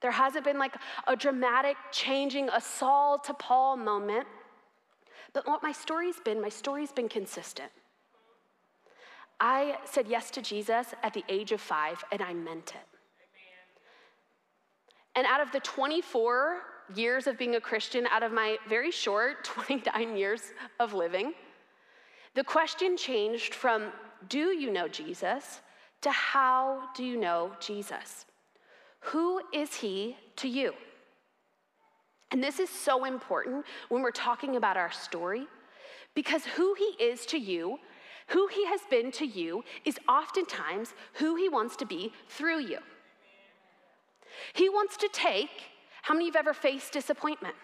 There 0.00 0.10
hasn't 0.10 0.44
been 0.44 0.58
like 0.58 0.74
a 1.06 1.16
dramatic 1.16 1.76
changing 1.92 2.48
a 2.48 2.60
Saul 2.60 3.18
to 3.20 3.34
Paul 3.34 3.76
moment. 3.76 4.26
But 5.32 5.46
what 5.46 5.62
my 5.62 5.72
story's 5.72 6.18
been, 6.20 6.40
my 6.40 6.48
story's 6.48 6.92
been 6.92 7.08
consistent. 7.08 7.70
I 9.38 9.76
said 9.84 10.06
yes 10.08 10.30
to 10.32 10.42
Jesus 10.42 10.88
at 11.02 11.14
the 11.14 11.24
age 11.28 11.52
of 11.52 11.60
five, 11.60 12.02
and 12.12 12.20
I 12.20 12.34
meant 12.34 12.74
it. 12.74 12.86
And 15.16 15.26
out 15.26 15.40
of 15.40 15.50
the 15.52 15.60
24 15.60 16.62
years 16.94 17.26
of 17.26 17.38
being 17.38 17.56
a 17.56 17.60
Christian, 17.60 18.06
out 18.08 18.22
of 18.22 18.32
my 18.32 18.58
very 18.68 18.90
short 18.90 19.44
29 19.44 20.16
years 20.16 20.52
of 20.78 20.94
living, 20.94 21.34
the 22.34 22.44
question 22.44 22.96
changed 22.96 23.54
from, 23.54 23.92
Do 24.28 24.48
you 24.48 24.70
know 24.70 24.88
Jesus? 24.88 25.60
to 26.02 26.10
how 26.10 26.88
do 26.94 27.04
you 27.04 27.16
know 27.16 27.52
Jesus? 27.60 28.26
Who 29.00 29.40
is 29.52 29.74
he 29.74 30.16
to 30.36 30.48
you? 30.48 30.74
And 32.30 32.42
this 32.42 32.60
is 32.60 32.70
so 32.70 33.04
important 33.04 33.64
when 33.88 34.02
we're 34.02 34.10
talking 34.10 34.56
about 34.56 34.76
our 34.76 34.92
story 34.92 35.46
because 36.14 36.44
who 36.44 36.74
he 36.74 37.02
is 37.02 37.26
to 37.26 37.38
you, 37.38 37.78
who 38.28 38.46
he 38.48 38.66
has 38.66 38.80
been 38.90 39.10
to 39.12 39.26
you, 39.26 39.64
is 39.84 39.98
oftentimes 40.08 40.94
who 41.14 41.34
he 41.34 41.48
wants 41.48 41.76
to 41.76 41.86
be 41.86 42.12
through 42.28 42.60
you. 42.60 42.78
He 44.52 44.68
wants 44.68 44.96
to 44.98 45.08
take, 45.12 45.50
how 46.02 46.14
many 46.14 46.28
of 46.28 46.34
you 46.34 46.38
have 46.38 46.46
ever 46.46 46.54
faced 46.54 46.92
disappointment? 46.92 47.54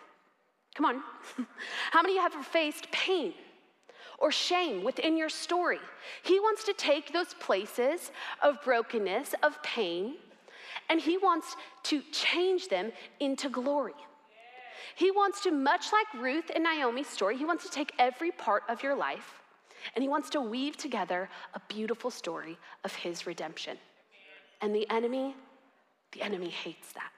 Come 0.74 0.86
on. 0.86 1.02
how 1.92 2.02
many 2.02 2.14
of 2.14 2.16
you 2.16 2.22
have 2.22 2.34
ever 2.34 2.42
faced 2.42 2.90
pain? 2.90 3.34
or 4.18 4.32
shame 4.32 4.82
within 4.82 5.16
your 5.16 5.28
story. 5.28 5.78
He 6.22 6.40
wants 6.40 6.64
to 6.64 6.72
take 6.72 7.12
those 7.12 7.34
places 7.34 8.10
of 8.42 8.62
brokenness, 8.64 9.34
of 9.42 9.62
pain, 9.62 10.14
and 10.88 11.00
He 11.00 11.16
wants 11.18 11.56
to 11.84 12.02
change 12.12 12.68
them 12.68 12.92
into 13.20 13.48
glory. 13.48 13.94
He 14.94 15.10
wants 15.10 15.42
to, 15.42 15.50
much 15.50 15.86
like 15.92 16.22
Ruth 16.22 16.50
and 16.54 16.64
Naomi's 16.64 17.08
story, 17.08 17.36
He 17.36 17.44
wants 17.44 17.64
to 17.64 17.70
take 17.70 17.92
every 17.98 18.30
part 18.30 18.62
of 18.68 18.82
your 18.82 18.94
life 18.94 19.42
and 19.94 20.02
He 20.02 20.08
wants 20.08 20.30
to 20.30 20.40
weave 20.40 20.76
together 20.76 21.28
a 21.54 21.60
beautiful 21.68 22.10
story 22.10 22.58
of 22.84 22.94
His 22.94 23.26
redemption. 23.26 23.76
And 24.60 24.74
the 24.74 24.88
enemy, 24.90 25.34
the 26.12 26.22
enemy 26.22 26.48
hates 26.48 26.92
that. 26.92 27.10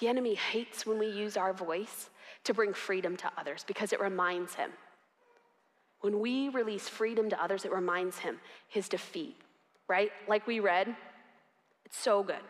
The 0.00 0.08
enemy 0.08 0.34
hates 0.34 0.84
when 0.84 0.98
we 0.98 1.06
use 1.06 1.36
our 1.36 1.52
voice 1.52 2.10
to 2.44 2.54
bring 2.54 2.72
freedom 2.72 3.16
to 3.16 3.30
others 3.38 3.64
because 3.66 3.92
it 3.92 4.00
reminds 4.00 4.54
him. 4.54 4.70
When 6.00 6.20
we 6.20 6.48
release 6.50 6.88
freedom 6.88 7.30
to 7.30 7.42
others, 7.42 7.64
it 7.64 7.72
reminds 7.72 8.18
him 8.18 8.38
his 8.68 8.88
defeat, 8.88 9.36
right? 9.88 10.10
Like 10.28 10.46
we 10.46 10.60
read, 10.60 10.94
it's 11.86 11.96
so 11.96 12.22
good. 12.22 12.42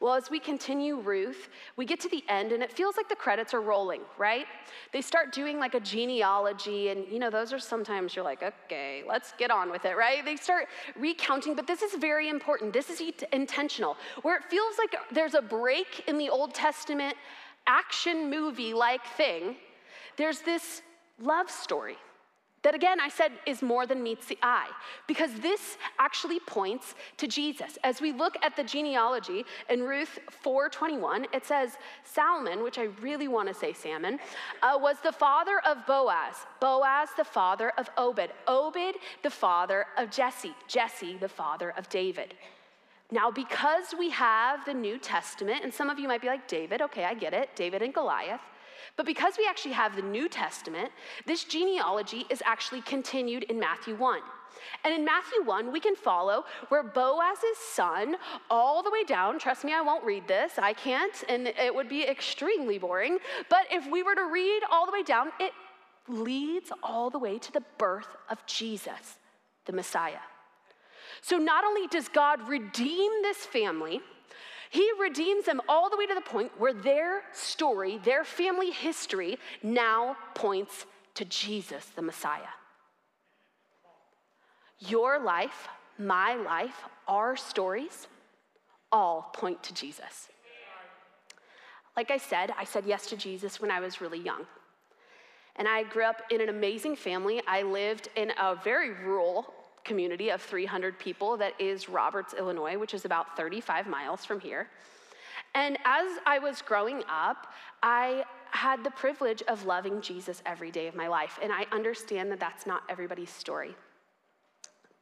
Well, 0.00 0.14
as 0.14 0.30
we 0.30 0.40
continue 0.40 0.98
Ruth, 0.98 1.48
we 1.76 1.84
get 1.84 2.00
to 2.00 2.08
the 2.08 2.24
end 2.28 2.50
and 2.50 2.60
it 2.60 2.72
feels 2.72 2.96
like 2.96 3.08
the 3.08 3.14
credits 3.14 3.54
are 3.54 3.60
rolling, 3.60 4.00
right? 4.18 4.46
They 4.92 5.00
start 5.00 5.32
doing 5.32 5.60
like 5.60 5.74
a 5.74 5.80
genealogy, 5.80 6.88
and 6.88 7.06
you 7.08 7.20
know, 7.20 7.30
those 7.30 7.52
are 7.52 7.60
sometimes 7.60 8.16
you're 8.16 8.24
like, 8.24 8.42
okay, 8.42 9.04
let's 9.06 9.32
get 9.38 9.52
on 9.52 9.70
with 9.70 9.84
it, 9.84 9.96
right? 9.96 10.24
They 10.24 10.34
start 10.34 10.66
recounting, 10.98 11.54
but 11.54 11.68
this 11.68 11.82
is 11.82 11.94
very 11.94 12.28
important. 12.28 12.72
This 12.72 12.90
is 12.90 13.00
intentional, 13.32 13.96
where 14.22 14.36
it 14.36 14.44
feels 14.50 14.74
like 14.76 14.96
there's 15.12 15.34
a 15.34 15.42
break 15.42 16.02
in 16.08 16.18
the 16.18 16.30
Old 16.30 16.52
Testament 16.52 17.14
action 17.68 18.28
movie 18.28 18.74
like 18.74 19.06
thing. 19.16 19.54
There's 20.16 20.40
this 20.40 20.82
love 21.20 21.48
story 21.48 21.96
that 22.62 22.74
again, 22.74 23.00
I 23.00 23.08
said 23.08 23.32
is 23.46 23.62
more 23.62 23.86
than 23.86 24.02
meets 24.02 24.26
the 24.26 24.38
eye, 24.42 24.70
because 25.06 25.34
this 25.40 25.76
actually 25.98 26.40
points 26.40 26.94
to 27.16 27.26
Jesus. 27.26 27.78
As 27.82 28.00
we 28.00 28.12
look 28.12 28.36
at 28.42 28.56
the 28.56 28.64
genealogy 28.64 29.44
in 29.68 29.82
Ruth 29.82 30.18
4:21, 30.44 31.26
it 31.32 31.44
says 31.44 31.76
Salmon, 32.04 32.62
which 32.62 32.78
I 32.78 32.84
really 33.00 33.28
want 33.28 33.48
to 33.48 33.54
say 33.54 33.72
salmon, 33.72 34.20
uh, 34.62 34.78
was 34.80 35.00
the 35.00 35.12
father 35.12 35.60
of 35.60 35.86
Boaz. 35.86 36.46
Boaz, 36.60 37.08
the 37.16 37.24
father 37.24 37.70
of 37.78 37.90
Obed. 37.96 38.30
Obed, 38.46 38.96
the 39.22 39.30
father 39.30 39.86
of 39.96 40.10
Jesse. 40.10 40.54
Jesse, 40.68 41.16
the 41.16 41.28
father 41.28 41.70
of 41.76 41.88
David. 41.88 42.34
Now, 43.10 43.30
because 43.30 43.94
we 43.98 44.08
have 44.10 44.64
the 44.64 44.72
New 44.72 44.98
Testament, 44.98 45.64
and 45.64 45.72
some 45.72 45.90
of 45.90 45.98
you 45.98 46.08
might 46.08 46.22
be 46.22 46.28
like, 46.28 46.48
David, 46.48 46.80
okay, 46.80 47.04
I 47.04 47.12
get 47.12 47.34
it, 47.34 47.50
David 47.54 47.82
and 47.82 47.92
Goliath. 47.92 48.40
But 48.96 49.06
because 49.06 49.34
we 49.38 49.46
actually 49.48 49.72
have 49.72 49.96
the 49.96 50.02
New 50.02 50.28
Testament, 50.28 50.90
this 51.26 51.44
genealogy 51.44 52.26
is 52.30 52.42
actually 52.44 52.82
continued 52.82 53.44
in 53.44 53.58
Matthew 53.58 53.96
1. 53.96 54.20
And 54.84 54.94
in 54.94 55.04
Matthew 55.04 55.42
1, 55.44 55.72
we 55.72 55.80
can 55.80 55.96
follow 55.96 56.44
where 56.68 56.82
Boaz's 56.82 57.58
son, 57.72 58.16
all 58.50 58.82
the 58.82 58.90
way 58.90 59.02
down, 59.04 59.38
trust 59.38 59.64
me, 59.64 59.72
I 59.72 59.80
won't 59.80 60.04
read 60.04 60.28
this, 60.28 60.52
I 60.58 60.72
can't, 60.72 61.24
and 61.28 61.48
it 61.48 61.74
would 61.74 61.88
be 61.88 62.04
extremely 62.04 62.78
boring. 62.78 63.18
But 63.48 63.66
if 63.70 63.90
we 63.90 64.02
were 64.02 64.14
to 64.14 64.26
read 64.26 64.60
all 64.70 64.86
the 64.86 64.92
way 64.92 65.02
down, 65.02 65.28
it 65.40 65.52
leads 66.08 66.70
all 66.82 67.10
the 67.10 67.18
way 67.18 67.38
to 67.38 67.52
the 67.52 67.62
birth 67.78 68.16
of 68.28 68.44
Jesus, 68.46 69.18
the 69.64 69.72
Messiah. 69.72 70.22
So 71.20 71.38
not 71.38 71.64
only 71.64 71.86
does 71.86 72.08
God 72.08 72.48
redeem 72.48 73.10
this 73.22 73.38
family, 73.38 74.00
he 74.72 74.90
redeems 74.98 75.44
them 75.44 75.60
all 75.68 75.90
the 75.90 75.98
way 75.98 76.06
to 76.06 76.14
the 76.14 76.22
point 76.22 76.50
where 76.56 76.72
their 76.72 77.24
story, 77.34 78.00
their 78.04 78.24
family 78.24 78.70
history, 78.70 79.38
now 79.62 80.16
points 80.34 80.86
to 81.12 81.26
Jesus, 81.26 81.84
the 81.94 82.00
Messiah. 82.00 82.54
Your 84.78 85.22
life, 85.22 85.68
my 85.98 86.36
life, 86.36 86.84
our 87.06 87.36
stories 87.36 88.06
all 88.90 89.30
point 89.34 89.62
to 89.64 89.74
Jesus. 89.74 90.30
Like 91.94 92.10
I 92.10 92.16
said, 92.16 92.50
I 92.58 92.64
said 92.64 92.86
yes 92.86 93.04
to 93.08 93.16
Jesus 93.18 93.60
when 93.60 93.70
I 93.70 93.80
was 93.80 94.00
really 94.00 94.20
young. 94.20 94.46
And 95.56 95.68
I 95.68 95.82
grew 95.82 96.04
up 96.04 96.22
in 96.30 96.40
an 96.40 96.48
amazing 96.48 96.96
family. 96.96 97.42
I 97.46 97.60
lived 97.60 98.08
in 98.16 98.32
a 98.40 98.54
very 98.54 98.94
rural 98.94 99.52
community 99.84 100.30
of 100.30 100.40
300 100.40 100.98
people 100.98 101.36
that 101.38 101.60
is 101.60 101.88
Roberts, 101.88 102.34
Illinois, 102.38 102.78
which 102.78 102.94
is 102.94 103.04
about 103.04 103.36
35 103.36 103.86
miles 103.86 104.24
from 104.24 104.40
here. 104.40 104.68
And 105.54 105.76
as 105.84 106.18
I 106.26 106.38
was 106.38 106.62
growing 106.62 107.02
up, 107.10 107.48
I 107.82 108.24
had 108.50 108.84
the 108.84 108.90
privilege 108.90 109.42
of 109.48 109.66
loving 109.66 110.00
Jesus 110.00 110.42
every 110.46 110.70
day 110.70 110.86
of 110.86 110.94
my 110.94 111.08
life. 111.08 111.38
And 111.42 111.52
I 111.52 111.66
understand 111.72 112.30
that 112.30 112.40
that's 112.40 112.66
not 112.66 112.82
everybody's 112.88 113.30
story. 113.30 113.74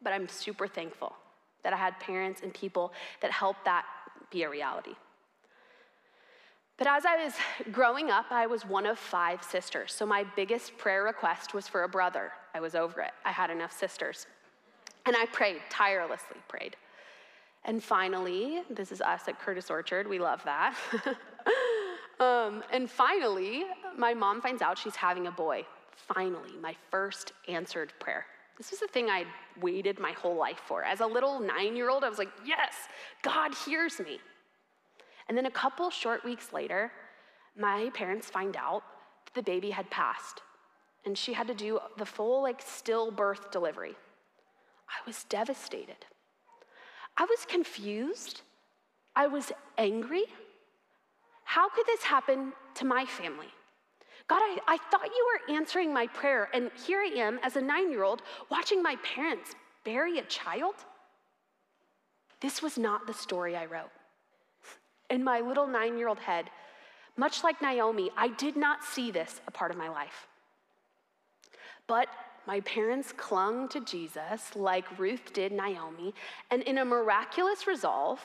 But 0.02 0.12
I'm 0.12 0.28
super 0.28 0.66
thankful 0.66 1.14
that 1.62 1.72
I 1.72 1.76
had 1.76 1.98
parents 2.00 2.40
and 2.42 2.54
people 2.54 2.92
that 3.20 3.30
helped 3.30 3.64
that 3.64 3.84
be 4.30 4.44
a 4.44 4.50
reality. 4.50 4.94
But 6.78 6.86
as 6.86 7.04
I 7.04 7.22
was 7.22 7.34
growing 7.72 8.10
up, 8.10 8.26
I 8.30 8.46
was 8.46 8.64
one 8.64 8.86
of 8.86 8.98
five 8.98 9.44
sisters. 9.44 9.92
So 9.92 10.06
my 10.06 10.24
biggest 10.34 10.78
prayer 10.78 11.04
request 11.04 11.52
was 11.52 11.68
for 11.68 11.82
a 11.82 11.88
brother. 11.88 12.32
I 12.54 12.60
was 12.60 12.74
over 12.74 13.02
it. 13.02 13.10
I 13.24 13.32
had 13.32 13.50
enough 13.50 13.76
sisters. 13.76 14.26
And 15.06 15.16
I 15.16 15.26
prayed, 15.26 15.60
tirelessly 15.70 16.36
prayed. 16.48 16.76
And 17.64 17.82
finally, 17.82 18.62
this 18.70 18.90
is 18.90 19.00
us 19.00 19.28
at 19.28 19.38
Curtis 19.38 19.70
Orchard, 19.70 20.08
we 20.08 20.18
love 20.18 20.42
that. 20.44 20.74
um, 22.20 22.62
and 22.72 22.90
finally, 22.90 23.64
my 23.96 24.14
mom 24.14 24.40
finds 24.40 24.62
out 24.62 24.78
she's 24.78 24.96
having 24.96 25.26
a 25.26 25.30
boy. 25.30 25.64
Finally, 25.94 26.52
my 26.62 26.74
first 26.90 27.32
answered 27.48 27.92
prayer. 27.98 28.24
This 28.56 28.70
was 28.70 28.80
the 28.80 28.88
thing 28.88 29.08
I'd 29.08 29.26
waited 29.60 29.98
my 29.98 30.12
whole 30.12 30.36
life 30.36 30.60
for. 30.66 30.84
As 30.84 31.00
a 31.00 31.06
little 31.06 31.40
nine 31.40 31.76
year 31.76 31.90
old, 31.90 32.04
I 32.04 32.08
was 32.08 32.18
like, 32.18 32.30
yes, 32.44 32.74
God 33.22 33.54
hears 33.66 33.98
me. 34.00 34.18
And 35.28 35.36
then 35.36 35.46
a 35.46 35.50
couple 35.50 35.90
short 35.90 36.24
weeks 36.24 36.52
later, 36.52 36.92
my 37.56 37.90
parents 37.94 38.28
find 38.28 38.56
out 38.56 38.82
that 39.26 39.34
the 39.34 39.42
baby 39.42 39.70
had 39.70 39.90
passed 39.90 40.42
and 41.04 41.16
she 41.16 41.32
had 41.32 41.46
to 41.46 41.54
do 41.54 41.78
the 41.96 42.04
full, 42.04 42.42
like, 42.42 42.62
stillbirth 42.62 43.50
delivery. 43.50 43.94
I 44.90 45.06
was 45.06 45.24
devastated. 45.24 46.04
I 47.16 47.24
was 47.24 47.44
confused. 47.46 48.42
I 49.14 49.26
was 49.26 49.52
angry. 49.78 50.24
How 51.44 51.68
could 51.68 51.86
this 51.86 52.02
happen 52.02 52.52
to 52.74 52.84
my 52.84 53.04
family? 53.04 53.48
God, 54.28 54.40
I, 54.42 54.58
I 54.68 54.78
thought 54.90 55.06
you 55.06 55.28
were 55.32 55.56
answering 55.56 55.92
my 55.92 56.06
prayer, 56.06 56.48
and 56.54 56.70
here 56.86 57.00
I 57.00 57.12
am 57.16 57.40
as 57.42 57.56
a 57.56 57.60
nine 57.60 57.90
year 57.90 58.04
old 58.04 58.22
watching 58.50 58.82
my 58.82 58.96
parents 59.02 59.54
bury 59.84 60.18
a 60.18 60.22
child. 60.22 60.74
this 62.40 62.62
was 62.62 62.78
not 62.78 63.06
the 63.06 63.12
story 63.12 63.56
I 63.56 63.66
wrote. 63.66 63.90
In 65.10 65.24
my 65.24 65.40
little 65.40 65.66
nine 65.66 65.98
year 65.98 66.08
old 66.08 66.20
head, 66.20 66.50
much 67.16 67.42
like 67.42 67.60
Naomi, 67.60 68.10
I 68.16 68.28
did 68.28 68.56
not 68.56 68.84
see 68.84 69.10
this 69.10 69.40
a 69.46 69.50
part 69.50 69.70
of 69.70 69.76
my 69.76 69.88
life. 69.88 70.26
But 71.86 72.06
my 72.46 72.60
parents 72.60 73.12
clung 73.12 73.68
to 73.68 73.80
Jesus 73.80 74.54
like 74.56 74.98
Ruth 74.98 75.32
did 75.32 75.52
Naomi, 75.52 76.14
and 76.50 76.62
in 76.62 76.78
a 76.78 76.84
miraculous 76.84 77.66
resolve, 77.66 78.20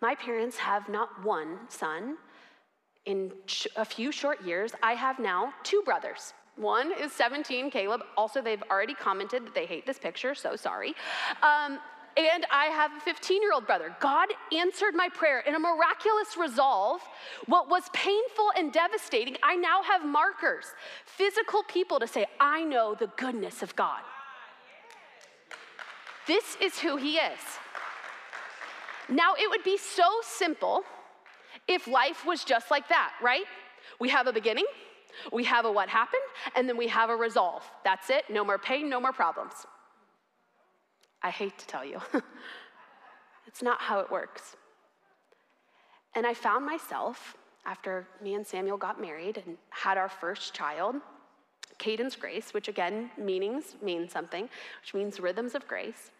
my 0.00 0.14
parents 0.14 0.56
have 0.56 0.88
not 0.88 1.24
one 1.24 1.58
son. 1.68 2.16
In 3.04 3.32
a 3.76 3.84
few 3.84 4.10
short 4.10 4.44
years, 4.44 4.72
I 4.82 4.92
have 4.92 5.18
now 5.18 5.52
two 5.62 5.82
brothers. 5.84 6.34
One 6.56 6.92
is 6.98 7.12
17, 7.12 7.70
Caleb. 7.70 8.02
Also, 8.16 8.40
they've 8.40 8.62
already 8.70 8.94
commented 8.94 9.46
that 9.46 9.54
they 9.54 9.66
hate 9.66 9.86
this 9.86 9.98
picture, 9.98 10.34
so 10.34 10.56
sorry. 10.56 10.94
Um, 11.42 11.78
and 12.16 12.46
I 12.50 12.66
have 12.66 12.92
a 12.96 13.00
15 13.00 13.42
year 13.42 13.52
old 13.52 13.66
brother. 13.66 13.94
God 14.00 14.28
answered 14.52 14.94
my 14.94 15.08
prayer 15.08 15.40
in 15.40 15.54
a 15.54 15.58
miraculous 15.58 16.36
resolve. 16.38 17.02
What 17.46 17.68
was 17.68 17.84
painful 17.92 18.52
and 18.56 18.72
devastating, 18.72 19.36
I 19.42 19.56
now 19.56 19.82
have 19.82 20.04
markers, 20.04 20.66
physical 21.04 21.62
people 21.64 22.00
to 22.00 22.06
say, 22.06 22.26
I 22.40 22.64
know 22.64 22.94
the 22.94 23.08
goodness 23.16 23.62
of 23.62 23.76
God. 23.76 24.00
This 26.26 26.56
is 26.60 26.78
who 26.78 26.96
He 26.96 27.16
is. 27.16 27.40
Now, 29.08 29.34
it 29.34 29.48
would 29.48 29.62
be 29.62 29.76
so 29.78 30.20
simple 30.22 30.82
if 31.68 31.86
life 31.86 32.26
was 32.26 32.44
just 32.44 32.70
like 32.70 32.88
that, 32.88 33.12
right? 33.22 33.44
We 34.00 34.08
have 34.08 34.26
a 34.26 34.32
beginning, 34.32 34.66
we 35.32 35.44
have 35.44 35.64
a 35.64 35.70
what 35.70 35.88
happened, 35.88 36.22
and 36.56 36.68
then 36.68 36.76
we 36.76 36.88
have 36.88 37.10
a 37.10 37.16
resolve. 37.16 37.62
That's 37.84 38.10
it. 38.10 38.24
No 38.28 38.44
more 38.44 38.58
pain, 38.58 38.88
no 38.88 39.00
more 39.00 39.12
problems. 39.12 39.52
I 41.22 41.30
hate 41.30 41.58
to 41.58 41.66
tell 41.66 41.84
you, 41.84 42.00
it's 43.46 43.62
not 43.62 43.80
how 43.80 44.00
it 44.00 44.10
works. 44.10 44.56
And 46.14 46.26
I 46.26 46.34
found 46.34 46.64
myself, 46.64 47.36
after 47.64 48.06
me 48.22 48.34
and 48.34 48.46
Samuel 48.46 48.76
got 48.76 49.00
married 49.00 49.42
and 49.44 49.58
had 49.70 49.98
our 49.98 50.08
first 50.08 50.54
child, 50.54 50.96
Cadence 51.78 52.16
Grace, 52.16 52.54
which 52.54 52.68
again, 52.68 53.10
meanings 53.18 53.76
mean 53.82 54.08
something, 54.08 54.48
which 54.80 54.94
means 54.94 55.20
rhythms 55.20 55.54
of 55.54 55.66
grace. 55.68 56.10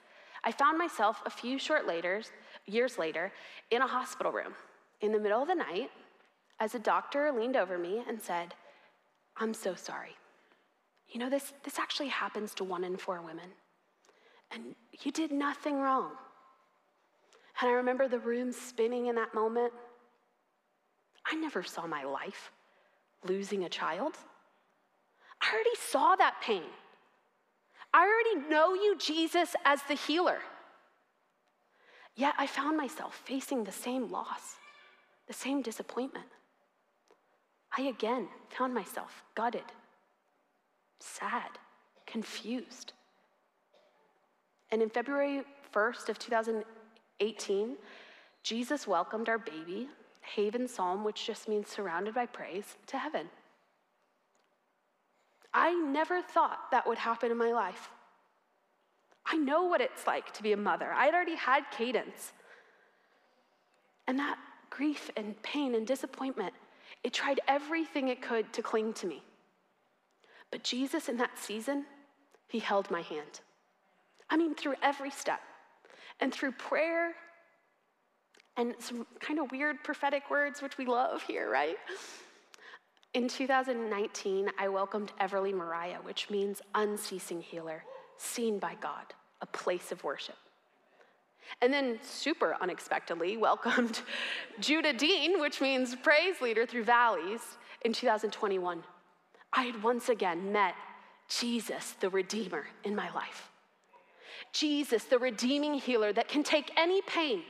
I 0.45 0.53
found 0.53 0.77
myself 0.77 1.23
a 1.25 1.31
few 1.31 1.59
short 1.59 1.87
later, 1.87 2.23
years 2.67 2.99
later 2.99 3.33
in 3.71 3.83
a 3.83 3.87
hospital 3.87 4.33
room 4.33 4.55
in 5.01 5.13
the 5.13 5.19
middle 5.19 5.43
of 5.43 5.49
the 5.49 5.55
night 5.55 5.91
as 6.61 6.75
a 6.75 6.79
doctor 6.79 7.33
leaned 7.33 7.57
over 7.57 7.79
me 7.79 8.03
and 8.09 8.21
said, 8.21 8.55
I'm 9.37 9.53
so 9.53 9.75
sorry. 9.75 10.17
You 11.09 11.21
know, 11.21 11.31
this, 11.31 11.53
this 11.65 11.79
actually 11.79 12.09
happens 12.09 12.55
to 12.55 12.65
one 12.65 12.85
in 12.85 12.97
four 12.97 13.21
women. 13.21 13.51
And 14.51 14.75
you 15.03 15.13
did 15.13 15.33
nothing 15.33 15.81
wrong. 15.81 16.13
And 17.61 17.71
I 17.71 17.75
remember 17.75 18.09
the 18.09 18.19
room 18.19 18.53
spinning 18.53 19.07
in 19.07 19.15
that 19.17 19.35
moment. 19.35 19.73
I 21.25 21.35
never 21.35 21.63
saw 21.63 21.87
my 21.87 22.05
life 22.05 22.53
losing 23.25 23.65
a 23.65 23.69
child. 23.69 24.15
I 25.41 25.53
already 25.53 25.77
saw 25.91 26.17
that 26.17 26.41
pain. 26.43 26.63
I 27.93 28.07
already 28.07 28.49
know 28.49 28.75
you, 28.75 28.97
Jesus, 28.99 29.57
as 29.65 29.81
the 29.89 29.95
healer. 29.95 30.39
Yet 32.15 32.35
I 32.39 32.47
found 32.47 32.77
myself 32.77 33.21
facing 33.25 33.65
the 33.65 33.73
same 33.73 34.11
loss, 34.11 34.57
the 35.27 35.35
same 35.35 35.63
disappointment. 35.63 36.27
I 37.77 37.83
again 37.83 38.29
found 38.49 38.75
myself 38.75 39.23
gutted, 39.35 39.65
sad, 41.01 41.59
confused. 42.07 42.93
And 44.71 44.83
in 44.83 44.91
February 44.91 45.43
1st 45.75 46.09
of 46.09 46.19
2018, 46.19 47.77
Jesus 48.43 48.87
welcomed 48.87 49.29
our 49.29 49.39
baby, 49.39 49.89
Haven 50.21 50.67
Psalm, 50.67 51.05
which 51.05 51.27
just 51.27 51.49
means 51.49 51.69
surrounded 51.69 52.15
by 52.15 52.27
praise, 52.27 52.77
to 52.87 52.99
heaven. 52.99 53.29
I 55.55 55.73
never 55.73 56.21
thought 56.21 56.71
that 56.71 56.87
would 56.87 56.99
happen 56.99 57.31
in 57.31 57.39
my 57.39 57.53
life. 57.53 57.91
I 59.25 59.37
know 59.37 59.65
what 59.65 59.81
it's 59.81 60.07
like 60.07 60.33
to 60.35 60.43
be 60.43 60.53
a 60.53 60.57
mother. 60.57 60.93
I 60.93 61.07
had 61.07 61.15
already 61.15 61.35
had 61.35 61.65
cadence. 61.71 62.33
And 64.07 64.19
that 64.19 64.39
grief 64.71 65.11
and 65.17 65.41
pain 65.43 65.75
and 65.75 65.87
disappointment, 65.87 66.55
it 67.03 67.13
tried 67.13 67.41
everything 67.49 68.09
it 68.09 68.23
could 68.23 68.53
to 68.53 68.63
cling 68.63 68.93
to 68.95 69.07
me. 69.07 69.23
But 70.51 70.63
Jesus, 70.63 71.09
in 71.09 71.17
that 71.17 71.39
season, 71.39 71.87
he 72.49 72.59
held 72.59 72.91
my 72.91 73.03
hand. 73.03 73.41
I 74.31 74.37
mean, 74.37 74.55
through 74.55 74.75
every 74.83 75.11
step. 75.11 75.41
And 76.21 76.33
through 76.33 76.53
prayer 76.53 77.13
and 78.57 78.75
some 78.79 79.07
kind 79.21 79.39
of 79.39 79.53
weird 79.53 79.85
prophetic 79.85 80.31
words, 80.31 80.63
which 80.63 80.79
we 80.79 80.87
love 80.87 81.23
here, 81.23 81.51
right? 81.51 81.77
In 83.13 83.29
2019, 83.29 84.51
I 84.59 84.69
welcomed 84.69 85.13
Everly 85.21 85.53
Mariah, 85.53 85.99
which 86.03 86.31
means 86.31 86.63
unceasing 86.75 87.43
healer 87.43 87.85
seen 88.17 88.59
by 88.59 88.75
God, 88.81 89.05
a 89.43 89.47
place 89.47 89.93
of 89.93 90.03
worship. 90.05 90.37
And 91.61 91.73
then, 91.73 91.99
super 92.03 92.57
unexpectedly, 92.61 93.37
welcomed 93.37 94.01
Judah 94.61 94.93
Dean, 94.93 95.39
which 95.39 95.61
means 95.61 95.95
praise 95.95 96.41
leader 96.41 96.67
through 96.67 96.85
valleys, 96.85 97.41
in 97.83 97.93
2021. 97.93 98.83
I 99.53 99.63
had 99.63 99.83
once 99.83 100.09
again 100.09 100.53
met 100.53 100.75
Jesus, 101.29 101.93
the 102.01 102.11
Redeemer, 102.11 102.67
in 102.85 102.97
my 102.97 103.11
life. 103.13 103.51
Jesus, 104.59 105.05
the 105.05 105.19
redeeming 105.19 105.75
healer 105.75 106.13
that 106.13 106.29
can 106.29 106.43
take 106.43 106.71
any 106.77 107.03
pain, 107.03 107.43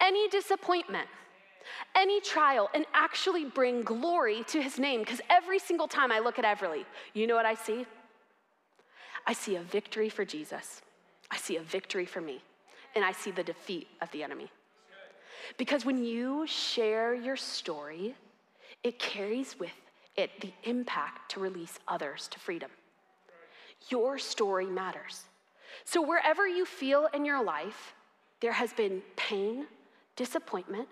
any 0.00 0.28
disappointment, 0.28 1.08
any 1.94 2.20
trial, 2.20 2.70
and 2.74 2.86
actually 2.94 3.44
bring 3.44 3.82
glory 3.82 4.44
to 4.48 4.62
his 4.62 4.78
name. 4.78 5.00
Because 5.00 5.20
every 5.28 5.58
single 5.58 5.88
time 5.88 6.10
I 6.10 6.20
look 6.20 6.38
at 6.38 6.44
Everly, 6.44 6.84
you 7.12 7.26
know 7.26 7.34
what 7.34 7.46
I 7.46 7.54
see? 7.54 7.86
I 9.26 9.32
see 9.32 9.56
a 9.56 9.60
victory 9.60 10.08
for 10.08 10.24
Jesus. 10.24 10.80
I 11.30 11.36
see 11.36 11.56
a 11.56 11.62
victory 11.62 12.06
for 12.06 12.20
me. 12.20 12.42
And 12.94 13.04
I 13.04 13.12
see 13.12 13.30
the 13.30 13.44
defeat 13.44 13.88
of 14.00 14.10
the 14.10 14.22
enemy. 14.22 14.50
Because 15.58 15.84
when 15.84 16.04
you 16.04 16.46
share 16.46 17.14
your 17.14 17.36
story, 17.36 18.14
it 18.82 18.98
carries 18.98 19.58
with 19.58 19.70
it 20.16 20.30
the 20.40 20.52
impact 20.64 21.32
to 21.32 21.40
release 21.40 21.78
others 21.88 22.28
to 22.28 22.38
freedom. 22.38 22.70
Your 23.88 24.18
story 24.18 24.66
matters. 24.66 25.24
So, 25.84 26.02
wherever 26.02 26.46
you 26.46 26.64
feel 26.64 27.08
in 27.14 27.24
your 27.24 27.42
life, 27.42 27.94
there 28.40 28.52
has 28.52 28.72
been 28.72 29.02
pain, 29.16 29.66
disappointment, 30.16 30.88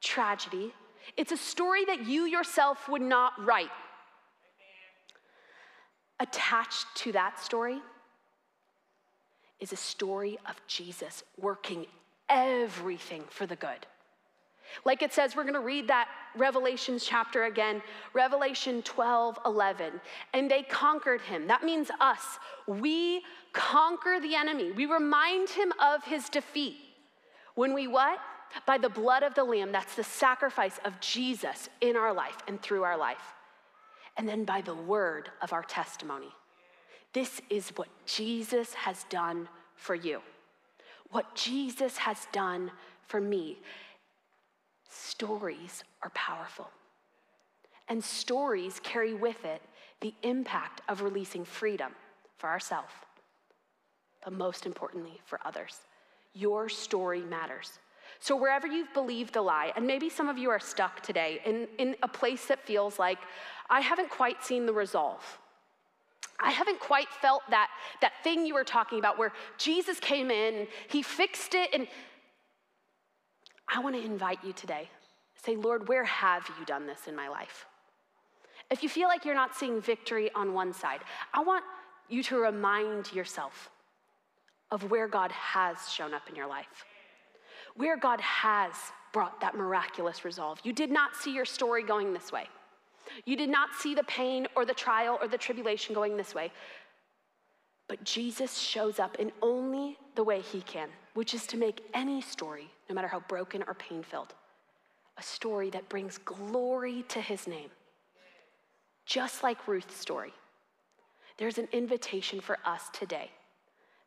tragedy. 0.00 0.72
It's 1.16 1.32
a 1.32 1.36
story 1.36 1.84
that 1.86 2.06
you 2.06 2.24
yourself 2.24 2.88
would 2.88 3.02
not 3.02 3.32
write 3.44 3.70
attached 6.20 6.86
to 6.96 7.12
that 7.12 7.38
story 7.38 7.80
is 9.60 9.72
a 9.72 9.76
story 9.76 10.38
of 10.48 10.60
Jesus 10.66 11.22
working 11.38 11.86
everything 12.28 13.24
for 13.28 13.46
the 13.46 13.56
good. 13.56 13.86
Like 14.84 15.02
it 15.02 15.12
says, 15.12 15.36
we're 15.36 15.42
going 15.42 15.54
to 15.54 15.60
read 15.60 15.88
that 15.88 16.08
Revelation 16.36 16.98
chapter 16.98 17.44
again, 17.44 17.82
Revelation 18.12 18.82
12, 18.82 19.38
11. 19.46 20.00
And 20.34 20.50
they 20.50 20.62
conquered 20.62 21.20
him. 21.20 21.46
That 21.46 21.64
means 21.64 21.88
us. 22.00 22.38
We 22.66 23.22
conquer 23.52 24.18
the 24.20 24.34
enemy. 24.34 24.72
We 24.72 24.86
remind 24.86 25.48
him 25.48 25.72
of 25.82 26.04
his 26.04 26.28
defeat. 26.28 26.76
When 27.54 27.72
we 27.72 27.86
what? 27.86 28.18
By 28.66 28.78
the 28.78 28.88
blood 28.88 29.22
of 29.22 29.34
the 29.34 29.44
Lamb. 29.44 29.72
That's 29.72 29.94
the 29.94 30.04
sacrifice 30.04 30.78
of 30.84 31.00
Jesus 31.00 31.68
in 31.80 31.96
our 31.96 32.12
life 32.12 32.36
and 32.46 32.60
through 32.60 32.82
our 32.82 32.96
life 32.96 33.34
and 34.16 34.28
then 34.28 34.44
by 34.44 34.60
the 34.60 34.74
word 34.74 35.30
of 35.42 35.52
our 35.52 35.62
testimony. 35.62 36.30
This 37.12 37.40
is 37.50 37.70
what 37.76 37.88
Jesus 38.06 38.74
has 38.74 39.04
done 39.04 39.48
for 39.74 39.94
you, 39.94 40.20
what 41.10 41.34
Jesus 41.34 41.96
has 41.98 42.26
done 42.32 42.70
for 43.06 43.20
me. 43.20 43.58
Stories 44.88 45.84
are 46.02 46.10
powerful, 46.10 46.70
and 47.88 48.02
stories 48.02 48.80
carry 48.82 49.14
with 49.14 49.44
it 49.44 49.62
the 50.00 50.14
impact 50.22 50.82
of 50.88 51.02
releasing 51.02 51.44
freedom 51.44 51.92
for 52.38 52.48
ourselves, 52.48 52.92
but 54.24 54.32
most 54.32 54.66
importantly, 54.66 55.20
for 55.24 55.40
others. 55.44 55.80
Your 56.34 56.68
story 56.68 57.22
matters. 57.22 57.78
So, 58.20 58.36
wherever 58.36 58.66
you've 58.66 58.92
believed 58.94 59.36
a 59.36 59.42
lie, 59.42 59.72
and 59.76 59.86
maybe 59.86 60.08
some 60.08 60.28
of 60.28 60.38
you 60.38 60.50
are 60.50 60.60
stuck 60.60 61.02
today 61.02 61.40
in, 61.44 61.68
in 61.78 61.96
a 62.02 62.08
place 62.08 62.46
that 62.46 62.64
feels 62.64 62.98
like, 62.98 63.18
I 63.68 63.80
haven't 63.80 64.10
quite 64.10 64.44
seen 64.44 64.66
the 64.66 64.72
resolve. 64.72 65.38
I 66.38 66.50
haven't 66.50 66.80
quite 66.80 67.08
felt 67.08 67.42
that, 67.50 67.70
that 68.02 68.12
thing 68.22 68.44
you 68.44 68.54
were 68.54 68.64
talking 68.64 68.98
about 68.98 69.18
where 69.18 69.32
Jesus 69.58 69.98
came 69.98 70.30
in, 70.30 70.66
he 70.88 71.02
fixed 71.02 71.54
it, 71.54 71.70
and 71.72 71.88
I 73.68 73.80
want 73.80 73.96
to 73.96 74.02
invite 74.02 74.38
you 74.44 74.52
today. 74.52 74.88
Say, 75.44 75.56
Lord, 75.56 75.88
where 75.88 76.04
have 76.04 76.48
you 76.58 76.64
done 76.64 76.86
this 76.86 77.06
in 77.06 77.14
my 77.14 77.28
life? 77.28 77.66
If 78.70 78.82
you 78.82 78.88
feel 78.88 79.08
like 79.08 79.24
you're 79.24 79.34
not 79.34 79.54
seeing 79.54 79.80
victory 79.80 80.30
on 80.34 80.54
one 80.54 80.72
side, 80.72 81.00
I 81.32 81.42
want 81.42 81.64
you 82.08 82.22
to 82.24 82.36
remind 82.38 83.12
yourself 83.12 83.70
of 84.70 84.90
where 84.90 85.06
God 85.06 85.30
has 85.32 85.90
shown 85.90 86.14
up 86.14 86.28
in 86.28 86.34
your 86.34 86.46
life, 86.46 86.84
where 87.76 87.96
God 87.96 88.20
has 88.20 88.72
brought 89.12 89.40
that 89.40 89.54
miraculous 89.54 90.24
resolve. 90.24 90.60
You 90.64 90.72
did 90.72 90.90
not 90.90 91.14
see 91.14 91.32
your 91.32 91.44
story 91.44 91.82
going 91.82 92.12
this 92.12 92.32
way. 92.32 92.48
You 93.24 93.36
did 93.36 93.48
not 93.48 93.74
see 93.74 93.94
the 93.94 94.02
pain 94.04 94.46
or 94.56 94.64
the 94.64 94.74
trial 94.74 95.18
or 95.20 95.28
the 95.28 95.38
tribulation 95.38 95.94
going 95.94 96.16
this 96.16 96.34
way. 96.34 96.50
But 97.88 98.02
Jesus 98.04 98.58
shows 98.58 98.98
up 98.98 99.16
in 99.16 99.30
only 99.42 99.96
the 100.16 100.24
way 100.24 100.40
he 100.40 100.60
can, 100.62 100.88
which 101.14 101.34
is 101.34 101.46
to 101.48 101.56
make 101.56 101.84
any 101.94 102.20
story, 102.20 102.68
no 102.88 102.94
matter 102.94 103.08
how 103.08 103.20
broken 103.20 103.62
or 103.66 103.74
pain 103.74 104.02
filled, 104.02 104.34
a 105.18 105.22
story 105.22 105.70
that 105.70 105.88
brings 105.88 106.18
glory 106.18 107.04
to 107.08 107.20
his 107.20 107.46
name. 107.46 107.70
Just 109.04 109.42
like 109.42 109.68
Ruth's 109.68 109.96
story, 109.96 110.32
there's 111.38 111.58
an 111.58 111.68
invitation 111.72 112.40
for 112.40 112.58
us 112.64 112.90
today 112.92 113.30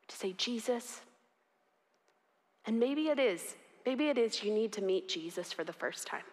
to 0.07 0.15
say, 0.15 0.33
Jesus, 0.33 1.01
and 2.65 2.79
maybe 2.79 3.07
it 3.07 3.19
is, 3.19 3.55
maybe 3.85 4.09
it 4.09 4.17
is 4.17 4.43
you 4.43 4.53
need 4.53 4.73
to 4.73 4.81
meet 4.81 5.07
Jesus 5.07 5.53
for 5.53 5.63
the 5.63 5.73
first 5.73 6.05
time. 6.05 6.23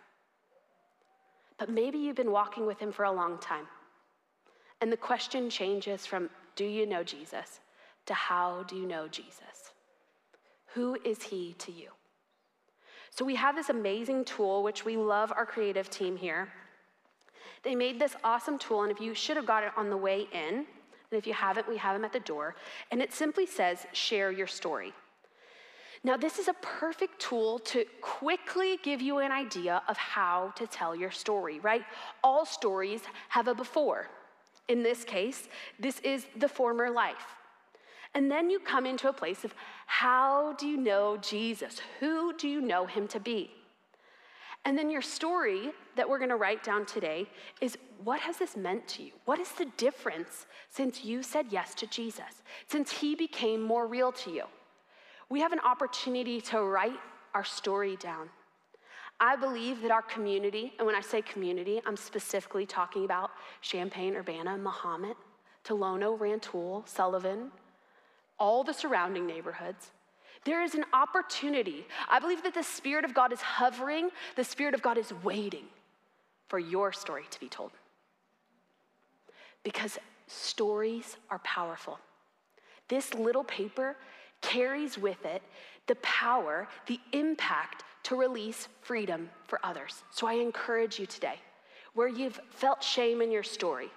But 1.58 1.70
maybe 1.70 1.98
you've 1.98 2.16
been 2.16 2.32
walking 2.32 2.66
with 2.66 2.78
him 2.78 2.92
for 2.92 3.04
a 3.04 3.12
long 3.12 3.38
time. 3.38 3.66
And 4.80 4.92
the 4.92 4.96
question 4.96 5.48
changes 5.48 6.04
from, 6.04 6.28
do 6.56 6.64
you 6.64 6.86
know 6.86 7.04
Jesus, 7.04 7.60
to 8.06 8.14
how 8.14 8.64
do 8.64 8.76
you 8.76 8.86
know 8.86 9.06
Jesus? 9.08 9.72
Who 10.74 10.96
is 11.04 11.22
he 11.22 11.54
to 11.58 11.70
you? 11.70 11.90
So 13.10 13.24
we 13.24 13.36
have 13.36 13.54
this 13.54 13.70
amazing 13.70 14.24
tool, 14.24 14.62
which 14.62 14.84
we 14.84 14.96
love 14.96 15.32
our 15.32 15.46
creative 15.46 15.88
team 15.88 16.16
here. 16.16 16.48
They 17.62 17.74
made 17.74 17.98
this 17.98 18.16
awesome 18.24 18.58
tool, 18.58 18.82
and 18.82 18.92
if 18.92 19.00
you 19.00 19.14
should 19.14 19.36
have 19.36 19.46
got 19.46 19.62
it 19.62 19.72
on 19.76 19.90
the 19.90 19.96
way 19.96 20.26
in, 20.32 20.66
and 21.10 21.18
if 21.18 21.26
you 21.26 21.32
haven't, 21.32 21.68
we 21.68 21.76
have 21.76 21.94
them 21.94 22.04
at 22.04 22.12
the 22.12 22.20
door. 22.20 22.56
And 22.90 23.00
it 23.00 23.12
simply 23.12 23.46
says, 23.46 23.86
share 23.92 24.30
your 24.30 24.46
story. 24.46 24.92
Now, 26.04 26.16
this 26.16 26.38
is 26.38 26.48
a 26.48 26.54
perfect 26.54 27.20
tool 27.20 27.58
to 27.60 27.84
quickly 28.00 28.78
give 28.82 29.00
you 29.00 29.18
an 29.18 29.32
idea 29.32 29.82
of 29.88 29.96
how 29.96 30.52
to 30.56 30.66
tell 30.66 30.94
your 30.94 31.10
story, 31.10 31.58
right? 31.60 31.82
All 32.22 32.44
stories 32.44 33.00
have 33.28 33.48
a 33.48 33.54
before. 33.54 34.08
In 34.68 34.82
this 34.82 35.04
case, 35.04 35.48
this 35.78 36.00
is 36.00 36.26
the 36.36 36.48
former 36.48 36.90
life. 36.90 37.36
And 38.14 38.30
then 38.30 38.48
you 38.50 38.58
come 38.58 38.86
into 38.86 39.08
a 39.08 39.12
place 39.12 39.44
of 39.44 39.54
how 39.86 40.54
do 40.54 40.66
you 40.66 40.76
know 40.76 41.18
Jesus? 41.18 41.80
Who 42.00 42.32
do 42.36 42.48
you 42.48 42.60
know 42.60 42.86
him 42.86 43.06
to 43.08 43.20
be? 43.20 43.50
And 44.64 44.76
then 44.76 44.90
your 44.90 45.02
story 45.02 45.70
that 45.94 46.08
we're 46.08 46.18
going 46.18 46.30
to 46.30 46.36
write 46.36 46.64
down 46.64 46.86
today 46.86 47.28
is 47.60 47.78
what 48.02 48.18
has 48.20 48.36
this 48.36 48.56
meant 48.56 48.88
to 48.88 49.02
you? 49.04 49.12
What 49.24 49.38
is 49.38 49.52
the 49.52 49.66
difference 49.76 50.46
since 50.70 51.04
you 51.04 51.22
said 51.22 51.46
yes 51.50 51.72
to 51.76 51.86
Jesus? 51.86 52.42
Since 52.66 52.90
he 52.90 53.14
became 53.14 53.62
more 53.62 53.86
real 53.86 54.10
to 54.12 54.30
you? 54.30 54.44
We 55.28 55.40
have 55.40 55.52
an 55.52 55.60
opportunity 55.60 56.40
to 56.42 56.62
write 56.62 56.98
our 57.34 57.44
story 57.44 57.96
down. 57.96 58.28
I 59.18 59.36
believe 59.36 59.80
that 59.82 59.90
our 59.90 60.02
community, 60.02 60.72
and 60.78 60.86
when 60.86 60.94
I 60.94 61.00
say 61.00 61.22
community, 61.22 61.80
I'm 61.86 61.96
specifically 61.96 62.66
talking 62.66 63.04
about 63.04 63.30
Champaign, 63.62 64.14
Urbana, 64.14 64.58
Mahomet, 64.58 65.16
Tolono, 65.64 66.18
Rantoul, 66.18 66.84
Sullivan, 66.86 67.50
all 68.38 68.62
the 68.62 68.74
surrounding 68.74 69.26
neighborhoods. 69.26 69.90
There 70.44 70.62
is 70.62 70.74
an 70.74 70.84
opportunity. 70.92 71.86
I 72.08 72.20
believe 72.20 72.42
that 72.42 72.54
the 72.54 72.62
Spirit 72.62 73.04
of 73.04 73.14
God 73.14 73.32
is 73.32 73.40
hovering, 73.40 74.10
the 74.36 74.44
Spirit 74.44 74.74
of 74.74 74.82
God 74.82 74.98
is 74.98 75.12
waiting 75.24 75.64
for 76.48 76.58
your 76.58 76.92
story 76.92 77.24
to 77.30 77.40
be 77.40 77.48
told. 77.48 77.72
Because 79.64 79.98
stories 80.28 81.16
are 81.30 81.40
powerful. 81.40 81.98
This 82.88 83.14
little 83.14 83.44
paper 83.44 83.96
carries 84.42 84.98
with 84.98 85.24
it 85.24 85.42
the 85.86 85.96
power, 85.96 86.68
the 86.86 87.00
impact 87.12 87.84
to 88.06 88.14
release 88.14 88.68
freedom 88.82 89.28
for 89.48 89.58
others. 89.64 90.04
So 90.12 90.28
I 90.28 90.34
encourage 90.34 91.00
you 91.00 91.06
today, 91.06 91.40
where 91.94 92.06
you've 92.06 92.38
felt 92.50 92.80
shame 92.80 93.20
in 93.20 93.32
your 93.32 93.42
story, 93.42 93.90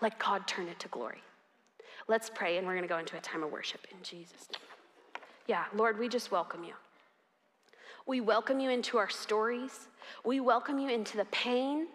let 0.00 0.18
God 0.18 0.48
turn 0.48 0.66
it 0.66 0.80
to 0.80 0.88
glory. 0.88 1.22
Let's 2.08 2.28
pray, 2.28 2.58
and 2.58 2.66
we're 2.66 2.72
going 2.72 2.82
to 2.82 2.88
go 2.88 2.98
into 2.98 3.16
a 3.16 3.20
time 3.20 3.44
of 3.44 3.52
worship 3.52 3.86
in 3.92 3.98
Jesus' 4.02 4.48
name. 4.52 5.22
Yeah, 5.46 5.64
Lord, 5.76 5.96
we 5.96 6.08
just 6.08 6.32
welcome 6.32 6.64
you. 6.64 6.72
We 8.04 8.20
welcome 8.20 8.58
you 8.58 8.68
into 8.68 8.98
our 8.98 9.08
stories. 9.08 9.86
We 10.24 10.40
welcome 10.40 10.80
you 10.80 10.90
into 10.90 11.16
the 11.16 11.26
pain. 11.26 11.86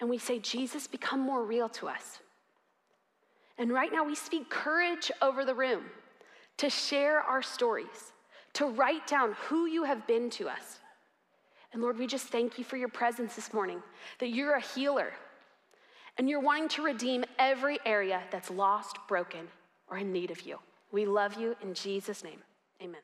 And 0.00 0.10
we 0.10 0.18
say, 0.18 0.40
Jesus, 0.40 0.88
become 0.88 1.20
more 1.20 1.44
real 1.44 1.68
to 1.68 1.86
us. 1.86 2.18
And 3.56 3.70
right 3.72 3.92
now, 3.92 4.02
we 4.02 4.16
speak 4.16 4.50
courage 4.50 5.12
over 5.22 5.44
the 5.44 5.54
room 5.54 5.84
to 6.56 6.68
share 6.68 7.20
our 7.20 7.40
stories, 7.40 8.12
to 8.54 8.66
write 8.66 9.06
down 9.06 9.34
who 9.48 9.66
you 9.66 9.84
have 9.84 10.06
been 10.06 10.30
to 10.30 10.48
us. 10.48 10.80
And 11.72 11.82
Lord, 11.82 11.98
we 11.98 12.06
just 12.06 12.28
thank 12.28 12.58
you 12.58 12.64
for 12.64 12.76
your 12.76 12.88
presence 12.88 13.34
this 13.34 13.52
morning, 13.52 13.82
that 14.20 14.30
you're 14.30 14.54
a 14.54 14.60
healer 14.60 15.12
and 16.16 16.28
you're 16.28 16.40
wanting 16.40 16.68
to 16.68 16.82
redeem 16.82 17.24
every 17.38 17.78
area 17.84 18.22
that's 18.30 18.50
lost, 18.50 18.98
broken, 19.08 19.48
or 19.88 19.98
in 19.98 20.12
need 20.12 20.30
of 20.30 20.42
you. 20.42 20.58
We 20.92 21.06
love 21.06 21.34
you 21.34 21.56
in 21.60 21.74
Jesus' 21.74 22.22
name. 22.22 22.38
Amen. 22.80 23.00